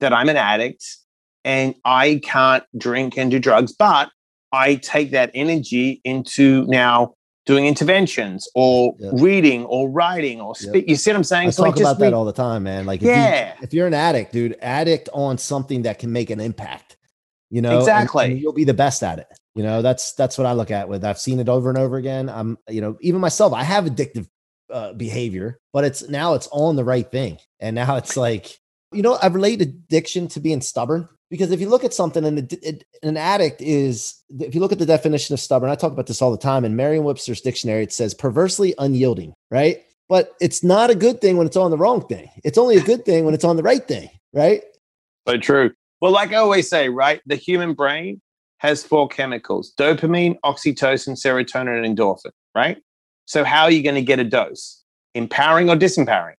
that 0.00 0.12
I'm 0.12 0.28
an 0.28 0.36
addict 0.36 0.84
and 1.44 1.74
I 1.84 2.20
can't 2.22 2.64
drink 2.78 3.18
and 3.18 3.30
do 3.30 3.38
drugs, 3.38 3.72
but 3.72 4.10
I 4.54 4.76
take 4.76 5.10
that 5.10 5.30
energy 5.34 6.00
into 6.04 6.64
now 6.66 7.14
doing 7.46 7.66
interventions 7.66 8.48
or 8.54 8.94
Yeah. 8.98 9.10
reading 9.14 9.64
or 9.66 9.90
writing 9.90 10.40
or 10.40 10.54
Yep. 10.58 10.84
You 10.88 10.96
see 10.96 11.10
what 11.10 11.16
I'm 11.16 11.24
saying? 11.24 11.48
I 11.48 11.50
So 11.50 11.64
talk 11.64 11.78
about 11.78 11.98
that 11.98 12.14
all 12.14 12.24
the 12.24 12.32
time, 12.32 12.62
man. 12.62 12.86
Like, 12.86 13.02
if 13.02 13.06
Yeah. 13.08 13.48
you, 13.48 13.64
if 13.64 13.74
you're 13.74 13.86
an 13.86 13.92
addict, 13.92 14.32
dude, 14.32 14.56
addict 14.62 15.10
on 15.12 15.36
something 15.36 15.82
that 15.82 15.98
can 15.98 16.10
make 16.10 16.30
an 16.30 16.40
impact, 16.40 16.96
you 17.50 17.60
know, 17.60 17.70
and- 17.72 17.80
Exactly. 17.80 18.24
and 18.24 18.38
you'll 18.40 18.54
be 18.54 18.64
the 18.64 18.72
best 18.72 19.02
at 19.02 19.18
it. 19.18 19.26
You 19.54 19.62
know, 19.62 19.82
that's 19.82 20.14
that's 20.14 20.38
what 20.38 20.46
I 20.46 20.52
look 20.52 20.70
at 20.70 20.88
with. 20.88 21.04
I've 21.04 21.18
seen 21.18 21.38
it 21.38 21.48
over 21.50 21.68
and 21.68 21.78
over 21.78 21.96
again. 21.96 22.28
I'm, 22.30 22.56
you 22.68 22.80
know, 22.80 22.96
even 23.02 23.20
myself, 23.20 23.52
I 23.52 23.62
have 23.62 23.84
addictive 23.84 24.26
uh, 24.72 24.94
behavior, 24.94 25.60
but 25.74 25.84
it's 25.84 26.08
now 26.08 26.34
it's 26.34 26.48
on 26.50 26.74
the 26.76 26.82
right 26.84 27.08
thing, 27.08 27.38
and 27.60 27.76
now 27.76 27.96
it's 27.96 28.16
like, 28.16 28.58
you 28.94 29.02
know, 29.02 29.18
I 29.22 29.26
relate 29.28 29.60
addiction 29.60 30.28
to 30.28 30.40
being 30.40 30.60
stubborn 30.60 31.08
because 31.30 31.50
if 31.50 31.60
you 31.60 31.68
look 31.68 31.84
at 31.84 31.94
something 31.94 32.24
and 32.24 32.38
it, 32.38 32.52
it, 32.62 32.84
an 33.02 33.16
addict 33.16 33.60
is, 33.60 34.14
if 34.38 34.54
you 34.54 34.60
look 34.60 34.72
at 34.72 34.78
the 34.78 34.86
definition 34.86 35.32
of 35.32 35.40
stubborn, 35.40 35.70
I 35.70 35.74
talk 35.74 35.92
about 35.92 36.06
this 36.06 36.22
all 36.22 36.30
the 36.30 36.38
time 36.38 36.64
in 36.64 36.76
Merriam-Webster's 36.76 37.40
dictionary, 37.40 37.82
it 37.82 37.92
says 37.92 38.14
perversely 38.14 38.74
unyielding, 38.78 39.34
right? 39.50 39.82
But 40.08 40.34
it's 40.40 40.62
not 40.62 40.90
a 40.90 40.94
good 40.94 41.20
thing 41.20 41.36
when 41.36 41.46
it's 41.46 41.56
on 41.56 41.70
the 41.70 41.78
wrong 41.78 42.06
thing. 42.06 42.28
It's 42.44 42.58
only 42.58 42.76
a 42.76 42.82
good 42.82 43.04
thing 43.04 43.24
when 43.24 43.34
it's 43.34 43.44
on 43.44 43.56
the 43.56 43.62
right 43.62 43.86
thing, 43.86 44.10
right? 44.32 44.62
So 45.26 45.38
true. 45.38 45.72
Well, 46.00 46.12
like 46.12 46.32
I 46.32 46.36
always 46.36 46.68
say, 46.68 46.88
right? 46.88 47.22
The 47.26 47.36
human 47.36 47.72
brain 47.72 48.20
has 48.58 48.84
four 48.84 49.08
chemicals 49.08 49.72
dopamine, 49.78 50.36
oxytocin, 50.44 51.16
serotonin, 51.16 51.84
and 51.84 51.96
endorphin, 51.96 52.30
right? 52.54 52.78
So, 53.26 53.44
how 53.44 53.64
are 53.64 53.70
you 53.70 53.82
going 53.82 53.94
to 53.94 54.02
get 54.02 54.18
a 54.18 54.24
dose? 54.24 54.82
Empowering 55.14 55.70
or 55.70 55.76
disempowering? 55.76 56.34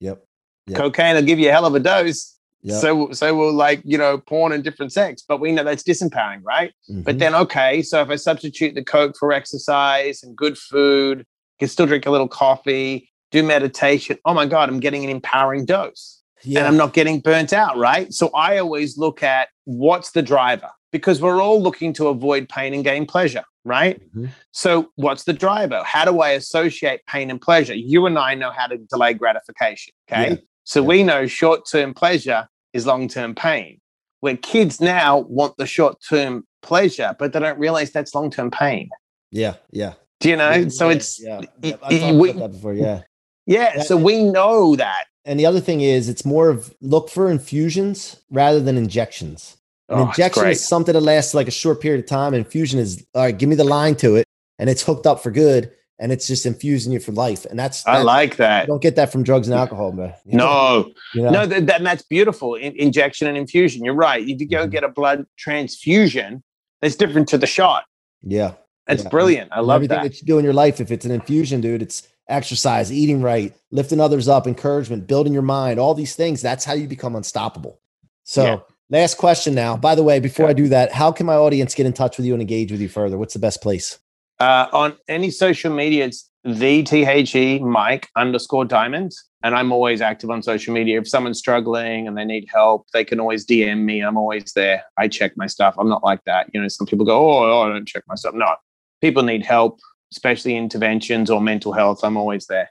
Yep. 0.00 0.24
Yep. 0.70 0.78
Cocaine 0.78 1.14
will 1.16 1.22
give 1.22 1.38
you 1.38 1.48
a 1.48 1.52
hell 1.52 1.66
of 1.66 1.74
a 1.74 1.80
dose. 1.80 2.36
Yep. 2.62 2.80
So, 2.80 3.12
so 3.12 3.34
will 3.34 3.52
like, 3.54 3.80
you 3.84 3.96
know, 3.96 4.18
porn 4.18 4.52
and 4.52 4.62
different 4.62 4.92
sex, 4.92 5.22
but 5.26 5.40
we 5.40 5.50
know 5.52 5.64
that's 5.64 5.82
disempowering, 5.82 6.40
right? 6.42 6.72
But 6.88 7.16
Mhm. 7.16 7.18
then, 7.18 7.34
okay, 7.34 7.80
so 7.82 8.02
if 8.02 8.10
I 8.10 8.16
substitute 8.16 8.74
the 8.74 8.84
Coke 8.84 9.16
for 9.18 9.32
exercise 9.32 10.22
and 10.22 10.36
good 10.36 10.58
food, 10.58 11.24
can 11.58 11.68
still 11.68 11.86
drink 11.86 12.04
a 12.06 12.10
little 12.10 12.28
coffee, 12.28 13.10
do 13.30 13.42
meditation. 13.42 14.18
Oh 14.24 14.34
my 14.34 14.44
God, 14.46 14.68
I'm 14.68 14.80
getting 14.80 15.04
an 15.04 15.10
empowering 15.10 15.64
dose 15.64 16.22
yeah. 16.42 16.58
and 16.60 16.68
I'm 16.68 16.76
not 16.76 16.92
getting 16.92 17.20
burnt 17.20 17.52
out, 17.52 17.76
right? 17.78 18.12
So 18.12 18.28
I 18.34 18.58
always 18.58 18.98
look 18.98 19.22
at 19.22 19.48
what's 19.64 20.10
the 20.10 20.22
driver 20.22 20.70
because 20.92 21.22
we're 21.22 21.40
all 21.40 21.62
looking 21.62 21.92
to 21.94 22.08
avoid 22.08 22.48
pain 22.48 22.74
and 22.74 22.82
gain 22.84 23.06
pleasure, 23.06 23.44
right? 23.64 24.00
Mhm. 24.14 24.30
So 24.52 24.90
what's 24.96 25.24
the 25.24 25.32
driver? 25.32 25.82
How 25.84 26.04
do 26.04 26.20
I 26.20 26.30
associate 26.30 27.00
pain 27.06 27.30
and 27.30 27.40
pleasure? 27.40 27.74
You 27.74 28.06
and 28.06 28.18
I 28.18 28.34
know 28.34 28.50
how 28.50 28.66
to 28.66 28.76
delay 28.76 29.14
gratification, 29.14 29.94
okay? 30.10 30.30
Yeah. 30.30 30.36
So 30.70 30.80
Yeah. 30.82 30.86
we 30.86 31.02
know 31.02 31.26
short-term 31.26 31.94
pleasure 31.94 32.46
is 32.72 32.86
long-term 32.86 33.34
pain. 33.34 33.80
Where 34.20 34.36
kids 34.36 34.80
now 34.80 35.18
want 35.18 35.56
the 35.56 35.66
short-term 35.66 36.44
pleasure, 36.62 37.16
but 37.18 37.32
they 37.32 37.40
don't 37.40 37.58
realize 37.58 37.90
that's 37.90 38.14
long-term 38.14 38.52
pain. 38.52 38.88
yeah, 39.32 39.54
yeah. 39.72 39.94
Do 40.20 40.28
you 40.28 40.36
know? 40.36 40.50
Yeah, 40.50 40.68
so 40.68 40.88
yeah, 40.88 40.94
it's 40.96 41.20
yeah. 41.22 41.38
y- 41.38 41.46
yeah. 41.62 41.76
I've 41.82 42.00
talked 42.00 42.14
we- 42.18 42.30
about 42.30 42.40
that 42.40 42.52
before. 42.52 42.74
Yeah, 42.74 43.02
Yeah. 43.46 43.82
So 43.82 43.96
we 43.96 44.22
know 44.22 44.76
that. 44.76 45.06
And 45.24 45.40
the 45.40 45.46
other 45.46 45.60
thing 45.60 45.80
is, 45.80 46.08
it's 46.08 46.24
more 46.24 46.50
of 46.50 46.72
look 46.80 47.08
for 47.10 47.30
infusions 47.30 48.16
rather 48.30 48.60
than 48.60 48.76
injections. 48.76 49.56
An 49.88 49.98
Oh, 50.00 50.06
injection 50.08 50.46
is 50.48 50.64
something 50.66 50.92
that 50.92 51.00
lasts 51.00 51.34
like 51.34 51.48
a 51.48 51.50
short 51.62 51.80
period 51.80 52.04
of 52.04 52.06
time. 52.08 52.32
Infusion 52.34 52.78
is 52.78 53.04
all 53.14 53.22
right. 53.22 53.36
Give 53.36 53.48
me 53.48 53.56
the 53.56 53.64
line 53.64 53.96
to 53.96 54.14
it, 54.16 54.24
and 54.60 54.70
it's 54.70 54.82
hooked 54.84 55.06
up 55.06 55.20
for 55.22 55.30
good, 55.32 55.72
and 56.00 56.10
it's 56.10 56.26
just 56.26 56.46
infusing 56.46 56.92
you 56.92 56.98
for 56.98 57.12
life. 57.12 57.44
And 57.44 57.56
that's, 57.58 57.86
I 57.86 57.92
that's- 57.98 58.06
like 58.06 58.30
You 58.32 58.36
that. 58.38 58.66
don't 58.66 58.82
get 58.82 58.96
that 58.96 59.12
from 59.12 59.22
drugs 59.22 59.46
and 59.48 59.54
alcohol, 59.56 59.92
man. 59.92 60.14
You 60.24 60.38
know? 60.38 60.44
No, 60.46 60.92
You 61.14 61.22
know? 61.22 61.30
no, 61.30 61.46
that, 61.46 61.66
that, 61.66 61.82
that's 61.84 62.02
beautiful. 62.02 62.54
In, 62.56 62.74
injection 62.76 63.28
and 63.28 63.36
infusion. 63.36 63.84
You're 63.84 63.94
right. 63.94 64.20
If 64.26 64.40
you 64.40 64.48
go 64.48 64.66
Mhm. 64.66 64.70
get 64.72 64.82
a 64.82 64.88
blood 64.88 65.26
transfusion, 65.70 66.42
it's 66.82 66.96
different 66.96 67.28
to 67.28 67.38
the 67.38 67.46
shot. 67.46 67.84
Yeah. 68.22 68.52
It's 68.88 69.02
Yeah. 69.04 69.08
brilliant. 69.10 69.52
I 69.52 69.58
And 69.58 69.66
love 69.66 69.76
everything 69.76 69.98
that. 70.02 70.12
that 70.12 70.20
you 70.20 70.26
do 70.26 70.38
in 70.38 70.44
your 70.44 70.54
life. 70.54 70.80
If 70.80 70.90
it's 70.90 71.04
an 71.04 71.10
infusion, 71.10 71.60
dude, 71.60 71.82
it's 71.82 72.08
exercise, 72.28 72.92
eating 72.92 73.20
right, 73.22 73.52
lifting 73.70 74.00
others 74.00 74.28
up, 74.28 74.46
encouragement, 74.46 75.06
building 75.06 75.32
your 75.32 75.42
mind, 75.42 75.78
all 75.78 75.94
these 75.94 76.14
things. 76.14 76.40
That's 76.42 76.64
how 76.64 76.72
you 76.74 76.86
become 76.88 77.14
unstoppable. 77.16 77.80
So, 78.24 78.44
Yeah. 78.44 78.56
last 78.88 79.16
question 79.18 79.54
now. 79.54 79.76
By 79.76 79.94
the 79.94 80.02
way, 80.02 80.18
before 80.20 80.46
I 80.46 80.52
do 80.52 80.68
that, 80.68 80.92
how 80.92 81.12
can 81.12 81.26
my 81.26 81.34
audience 81.34 81.74
get 81.74 81.86
in 81.86 81.92
touch 81.92 82.16
with 82.16 82.26
you 82.26 82.32
and 82.32 82.40
engage 82.40 82.70
with 82.72 82.80
you 82.80 82.88
further? 82.88 83.18
What's 83.18 83.34
the 83.34 83.40
best 83.40 83.60
place? 83.62 83.98
Uh, 84.40 84.66
on 84.72 84.96
any 85.06 85.30
social 85.30 85.72
media, 85.72 86.06
it's 86.06 86.30
the 86.44 86.82
T 86.82 87.04
H 87.04 87.34
E 87.34 87.58
Mike 87.58 88.08
underscore 88.16 88.64
diamond. 88.64 89.12
And 89.42 89.54
I'm 89.54 89.72
always 89.72 90.00
active 90.02 90.30
on 90.30 90.42
social 90.42 90.74
media. 90.74 90.98
If 90.98 91.08
someone's 91.08 91.38
struggling 91.38 92.06
and 92.06 92.16
they 92.16 92.26
need 92.26 92.46
help, 92.52 92.86
they 92.92 93.04
can 93.04 93.20
always 93.20 93.46
DM 93.46 93.84
me. 93.84 94.00
I'm 94.00 94.18
always 94.18 94.52
there. 94.52 94.82
I 94.98 95.08
check 95.08 95.32
my 95.36 95.46
stuff. 95.46 95.74
I'm 95.78 95.88
not 95.88 96.04
like 96.04 96.22
that. 96.24 96.50
You 96.52 96.60
know, 96.60 96.68
some 96.68 96.86
people 96.86 97.06
go, 97.06 97.30
oh, 97.30 97.50
oh 97.50 97.62
I 97.62 97.68
don't 97.68 97.88
check 97.88 98.02
my 98.06 98.16
stuff. 98.16 98.34
No, 98.34 98.54
people 99.00 99.22
need 99.22 99.44
help, 99.44 99.80
especially 100.12 100.56
interventions 100.56 101.30
or 101.30 101.40
mental 101.40 101.72
health. 101.72 102.00
I'm 102.02 102.18
always 102.18 102.46
there. 102.46 102.70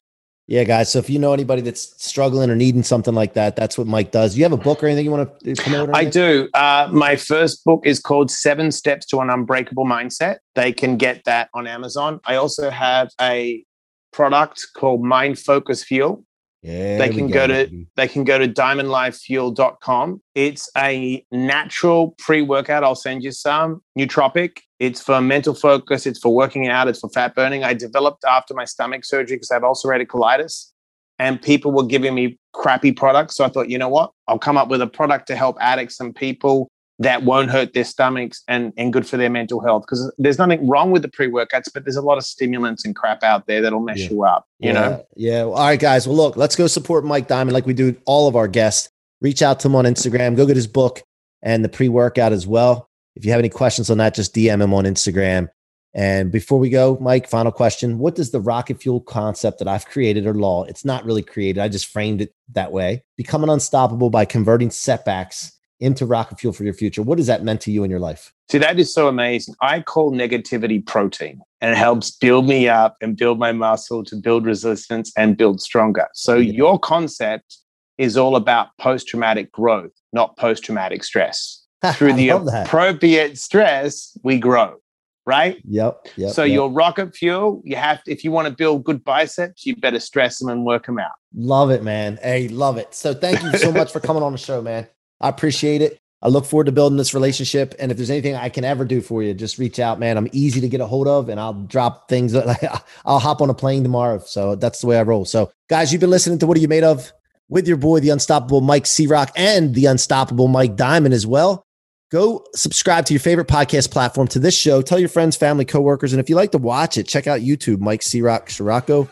Yeah, 0.49 0.63
guys. 0.63 0.91
So 0.91 0.97
if 0.97 1.11
you 1.11 1.19
know 1.19 1.31
anybody 1.31 1.61
that's 1.61 1.93
struggling 2.03 2.49
or 2.49 2.55
needing 2.55 2.81
something 2.81 3.13
like 3.13 3.35
that, 3.35 3.55
that's 3.55 3.77
what 3.77 3.85
Mike 3.85 4.09
does. 4.09 4.33
Do 4.33 4.39
you 4.39 4.45
have 4.45 4.51
a 4.51 4.57
book 4.57 4.83
or 4.83 4.87
anything 4.87 5.05
you 5.05 5.11
want 5.11 5.39
to 5.43 5.55
promote? 5.55 5.91
I 5.93 6.05
do. 6.05 6.49
Uh, 6.55 6.89
my 6.91 7.15
first 7.17 7.63
book 7.65 7.85
is 7.85 7.99
called 7.99 8.31
Seven 8.31 8.71
Steps 8.71 9.05
to 9.07 9.19
an 9.19 9.29
Unbreakable 9.29 9.85
Mindset. 9.85 10.37
They 10.55 10.73
can 10.73 10.97
get 10.97 11.23
that 11.25 11.49
on 11.53 11.67
Amazon. 11.67 12.19
I 12.25 12.37
also 12.37 12.71
have 12.71 13.09
a 13.21 13.63
product 14.11 14.65
called 14.75 15.03
Mind 15.03 15.37
Focus 15.37 15.83
Fuel. 15.83 16.25
Yeah, 16.63 16.97
They 16.97 17.09
can 17.09 17.27
go 17.27 17.45
to- 17.45 17.53
baby. 17.53 17.85
They 17.95 18.07
can 18.07 18.23
go 18.23 18.39
to 18.39 18.47
diamondlifefuel.com. 18.47 20.21
It's 20.33 20.67
a 20.75 21.23
natural 21.31 22.15
pre 22.17 22.41
workout. 22.41 22.83
I'll 22.83 22.95
send 22.95 23.23
you 23.23 23.31
some. 23.31 23.83
Nootropic. 23.97 24.57
It's 24.79 25.01
for 25.01 25.19
mental 25.21 25.53
focus. 25.53 26.05
It's 26.05 26.19
for 26.19 26.33
working 26.33 26.67
out. 26.67 26.87
It's 26.87 26.99
for 26.99 27.09
fat 27.09 27.35
burning. 27.35 27.63
I 27.63 27.73
developed 27.73 28.23
after 28.23 28.53
my 28.53 28.65
stomach 28.65 29.03
surgery 29.03 29.35
because 29.35 29.51
I 29.51 29.55
have 29.55 29.63
ulcerative 29.63 30.07
colitis 30.07 30.71
and 31.19 31.41
people 31.41 31.71
were 31.71 31.83
giving 31.85 32.15
me 32.15 32.39
crappy 32.53 32.93
products. 32.93 33.35
So 33.35 33.43
I 33.43 33.49
thought, 33.49 33.69
you 33.69 33.77
know 33.77 33.89
what? 33.89 34.11
I'll 34.27 34.39
come 34.39 34.57
up 34.57 34.69
with 34.69 34.81
a 34.81 34.87
product 34.87 35.27
to 35.27 35.35
help 35.35 35.57
addicts 35.59 35.99
and 35.99 36.15
people 36.15 36.69
that 36.99 37.23
won't 37.23 37.49
hurt 37.49 37.73
their 37.73 37.83
stomachs 37.83 38.43
and, 38.47 38.73
and 38.77 38.91
good 38.91 39.07
for 39.07 39.17
their 39.17 39.29
mental 39.29 39.61
health. 39.61 39.83
Because 39.83 40.11
there's 40.17 40.37
nothing 40.37 40.67
wrong 40.67 40.91
with 40.91 41.01
the 41.01 41.09
pre 41.09 41.27
workouts, 41.27 41.69
but 41.73 41.83
there's 41.83 41.95
a 41.97 42.01
lot 42.01 42.17
of 42.17 42.25
stimulants 42.25 42.85
and 42.85 42.95
crap 42.95 43.23
out 43.23 43.47
there 43.47 43.61
that'll 43.61 43.79
mess 43.81 43.99
Yeah. 43.99 44.09
you 44.09 44.23
up, 44.23 44.47
you 44.59 44.67
yeah, 44.69 44.73
know? 44.73 45.05
Yeah. 45.15 45.41
All 45.43 45.53
right, 45.55 45.79
guys. 45.79 46.07
Well, 46.07 46.17
look, 46.17 46.37
let's 46.37 46.55
go 46.55 46.67
support 46.67 47.05
Mike 47.05 47.27
Diamond 47.27 47.53
like 47.53 47.65
we 47.65 47.73
do 47.73 47.95
all 48.05 48.27
of 48.27 48.35
our 48.35 48.47
guests. 48.47 48.89
Reach 49.21 49.41
out 49.41 49.59
to 49.61 49.67
him 49.67 49.75
on 49.75 49.85
Instagram. 49.85 50.35
Go 50.37 50.45
get 50.45 50.55
his 50.55 50.67
book 50.67 51.01
and 51.41 51.63
the 51.63 51.69
pre 51.69 51.89
workout 51.89 52.31
as 52.31 52.47
well. 52.47 52.88
If 53.19 53.25
you 53.25 53.31
have 53.31 53.39
any 53.39 53.49
questions 53.49 53.89
on 53.89 53.97
that, 53.97 54.15
just 54.15 54.33
DM 54.33 54.61
him 54.63 54.73
on 54.73 54.85
Instagram. 54.85 55.49
And 55.93 56.31
before 56.31 56.57
we 56.57 56.69
go, 56.69 56.97
Mike, 57.01 57.27
final 57.27 57.51
question. 57.51 57.97
What 57.97 58.15
does 58.15 58.31
the 58.31 58.39
rocket 58.39 58.81
fuel 58.81 59.01
concept 59.01 59.59
that 59.59 59.67
I've 59.67 59.85
created 59.87 60.25
or 60.25 60.33
law? 60.33 60.63
It's 60.63 60.85
not 60.85 61.03
really 61.03 61.21
created. 61.23 61.59
I 61.59 61.67
just 61.67 61.87
framed 61.87 62.21
it 62.21 62.33
that 62.53 62.71
way. 62.71 63.03
Becoming 63.17 63.49
unstoppable 63.49 64.09
by 64.09 64.23
converting 64.23 64.69
setbacks 64.71 65.51
into 65.81 66.05
rocket 66.05 66.39
fuel 66.39 66.53
for 66.53 66.63
your 66.63 66.73
future. 66.73 67.01
What 67.01 67.17
has 67.17 67.27
that 67.27 67.43
meant 67.43 67.59
to 67.61 67.71
you 67.71 67.83
in 67.83 67.91
your 67.91 67.99
life? 67.99 68.33
See, 68.49 68.57
that 68.59 68.79
is 68.79 68.93
so 68.93 69.09
amazing. 69.09 69.55
I 69.61 69.81
call 69.81 70.13
negativity 70.13 70.85
protein 70.85 71.41
and 71.59 71.71
it 71.71 71.77
helps 71.77 72.11
build 72.11 72.47
me 72.47 72.69
up 72.69 72.95
and 73.01 73.17
build 73.17 73.37
my 73.37 73.51
muscle 73.51 74.03
to 74.05 74.15
build 74.15 74.45
resistance 74.45 75.11
and 75.17 75.35
build 75.35 75.59
stronger. 75.61 76.07
So, 76.13 76.35
Yeah. 76.35 76.53
your 76.53 76.79
concept 76.79 77.57
is 77.97 78.15
all 78.15 78.37
about 78.37 78.69
post 78.79 79.07
traumatic 79.09 79.51
growth, 79.51 79.91
not 80.13 80.37
post 80.37 80.63
traumatic 80.63 81.03
stress. 81.03 81.65
Through 81.93 82.13
the 82.13 82.31
love 82.31 82.45
that. 82.47 82.67
appropriate 82.67 83.37
stress, 83.37 84.17
we 84.23 84.37
grow, 84.37 84.77
right? 85.25 85.61
Yep. 85.65 86.07
Yep. 86.17 86.31
so, 86.33 86.43
yep. 86.43 86.53
your 86.53 86.69
rocket 86.69 87.15
fuel, 87.15 87.61
you 87.63 87.77
have 87.77 88.03
to, 88.03 88.11
if 88.11 88.23
you 88.23 88.31
want 88.31 88.47
to 88.47 88.53
build 88.53 88.83
good 88.83 89.03
biceps, 89.03 89.65
you 89.65 89.75
better 89.75 89.99
stress 89.99 90.39
them 90.39 90.49
and 90.49 90.65
work 90.65 90.85
them 90.85 90.99
out. 90.99 91.11
Love 91.33 91.71
it, 91.71 91.83
man. 91.83 92.19
Hey, 92.21 92.49
love 92.49 92.77
it. 92.77 92.93
So 92.93 93.13
thank 93.13 93.41
you 93.43 93.57
so 93.57 93.71
much 93.71 93.91
for 93.93 93.99
coming 93.99 94.23
on 94.23 94.33
the 94.33 94.37
show, 94.37 94.61
man. 94.61 94.87
I 95.21 95.29
appreciate 95.29 95.81
it. 95.81 95.99
I 96.21 96.27
look 96.27 96.45
forward 96.45 96.65
to 96.65 96.71
building 96.73 96.97
this 96.97 97.13
relationship. 97.13 97.75
And 97.79 97.91
if 97.91 97.97
there's 97.97 98.09
anything 98.09 98.35
I 98.35 98.49
can 98.49 98.65
ever 98.65 98.83
do 98.83 98.99
for 98.99 99.23
you, 99.23 99.33
just 99.33 99.57
reach 99.57 99.79
out, 99.79 99.99
man. 99.99 100.17
I'm 100.17 100.27
easy 100.33 100.59
to 100.59 100.67
get 100.67 100.81
a 100.81 100.85
hold 100.85 101.07
of 101.07 101.29
and 101.29 101.39
I'll 101.39 101.53
drop 101.53 102.09
things. 102.09 102.33
Like 102.33 102.63
I'll 103.05 103.19
hop 103.19 103.41
on 103.41 103.49
a 103.49 103.53
plane 103.53 103.83
tomorrow. 103.83 104.19
So 104.19 104.55
that's 104.55 104.81
the 104.81 104.87
way 104.87 104.99
I 104.99 105.03
roll. 105.03 105.23
So 105.23 105.51
guys, 105.69 105.93
you've 105.93 106.01
been 106.01 106.09
listening 106.09 106.39
to 106.39 106.47
What 106.47 106.57
Are 106.57 106.59
You 106.61 106.67
Made 106.67 106.83
Of 106.83 107.13
with 107.47 107.67
your 107.67 107.77
boy, 107.77 107.99
the 107.99 108.09
unstoppable 108.09 108.61
Mike 108.61 108.85
C 108.85 109.07
Rock 109.07 109.31
and 109.35 109.73
the 109.73 109.85
unstoppable 109.85 110.47
Mike 110.47 110.75
Diamond 110.75 111.13
as 111.13 111.25
well. 111.25 111.65
Go 112.09 112.43
subscribe 112.55 113.05
to 113.05 113.13
your 113.13 113.19
favorite 113.19 113.47
podcast 113.47 113.91
platform 113.91 114.27
to 114.29 114.39
this 114.39 114.55
show. 114.55 114.81
Tell 114.81 114.97
your 114.97 115.09
friends, 115.09 115.35
family, 115.35 115.63
coworkers. 115.63 116.11
And 116.11 116.19
if 116.19 116.27
you 116.27 116.35
like 116.35 116.53
to 116.53 116.57
watch 116.57 116.97
it, 116.97 117.07
check 117.07 117.27
out 117.27 117.41
YouTube, 117.41 117.79
Mike 117.79 118.01
C 118.01 118.23
Rock 118.23 118.49
Ciorrocco. 118.49 119.07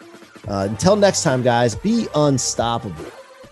Uh, 0.48 0.68
until 0.70 0.96
next 0.96 1.24
time, 1.24 1.44
guys, 1.44 1.76
be 1.76 2.08
unstoppable. 2.16 2.96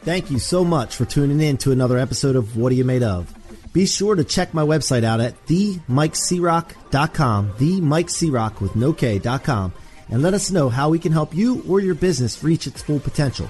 Thank 0.02 0.32
you 0.32 0.40
so 0.40 0.64
much 0.64 0.96
for 0.96 1.06
tuning 1.06 1.42
in 1.42 1.58
to 1.58 1.72
another 1.72 2.00
episode 2.00 2.36
of 2.36 2.58
What 2.58 2.72
Are 2.72 2.76
You 2.76 2.86
Made 2.86 3.04
Of? 3.04 3.32
Be 3.72 3.86
sure 3.86 4.16
to 4.16 4.24
check 4.24 4.54
my 4.54 4.64
website 4.64 5.04
out 5.04 5.20
at 5.20 5.46
themikecroc.com, 5.46 7.54
themikecroc 7.54 8.62
with 8.62 8.76
no 8.76 8.94
K.com, 8.94 9.74
and 10.10 10.22
let 10.22 10.34
us 10.34 10.50
know 10.50 10.70
how 10.70 10.90
we 10.90 10.98
can 10.98 11.12
help 11.12 11.36
you 11.36 11.64
or 11.68 11.80
your 11.80 11.96
business 11.96 12.44
reach 12.44 12.68
its 12.68 12.82
full 12.82 13.00
potential. 13.00 13.50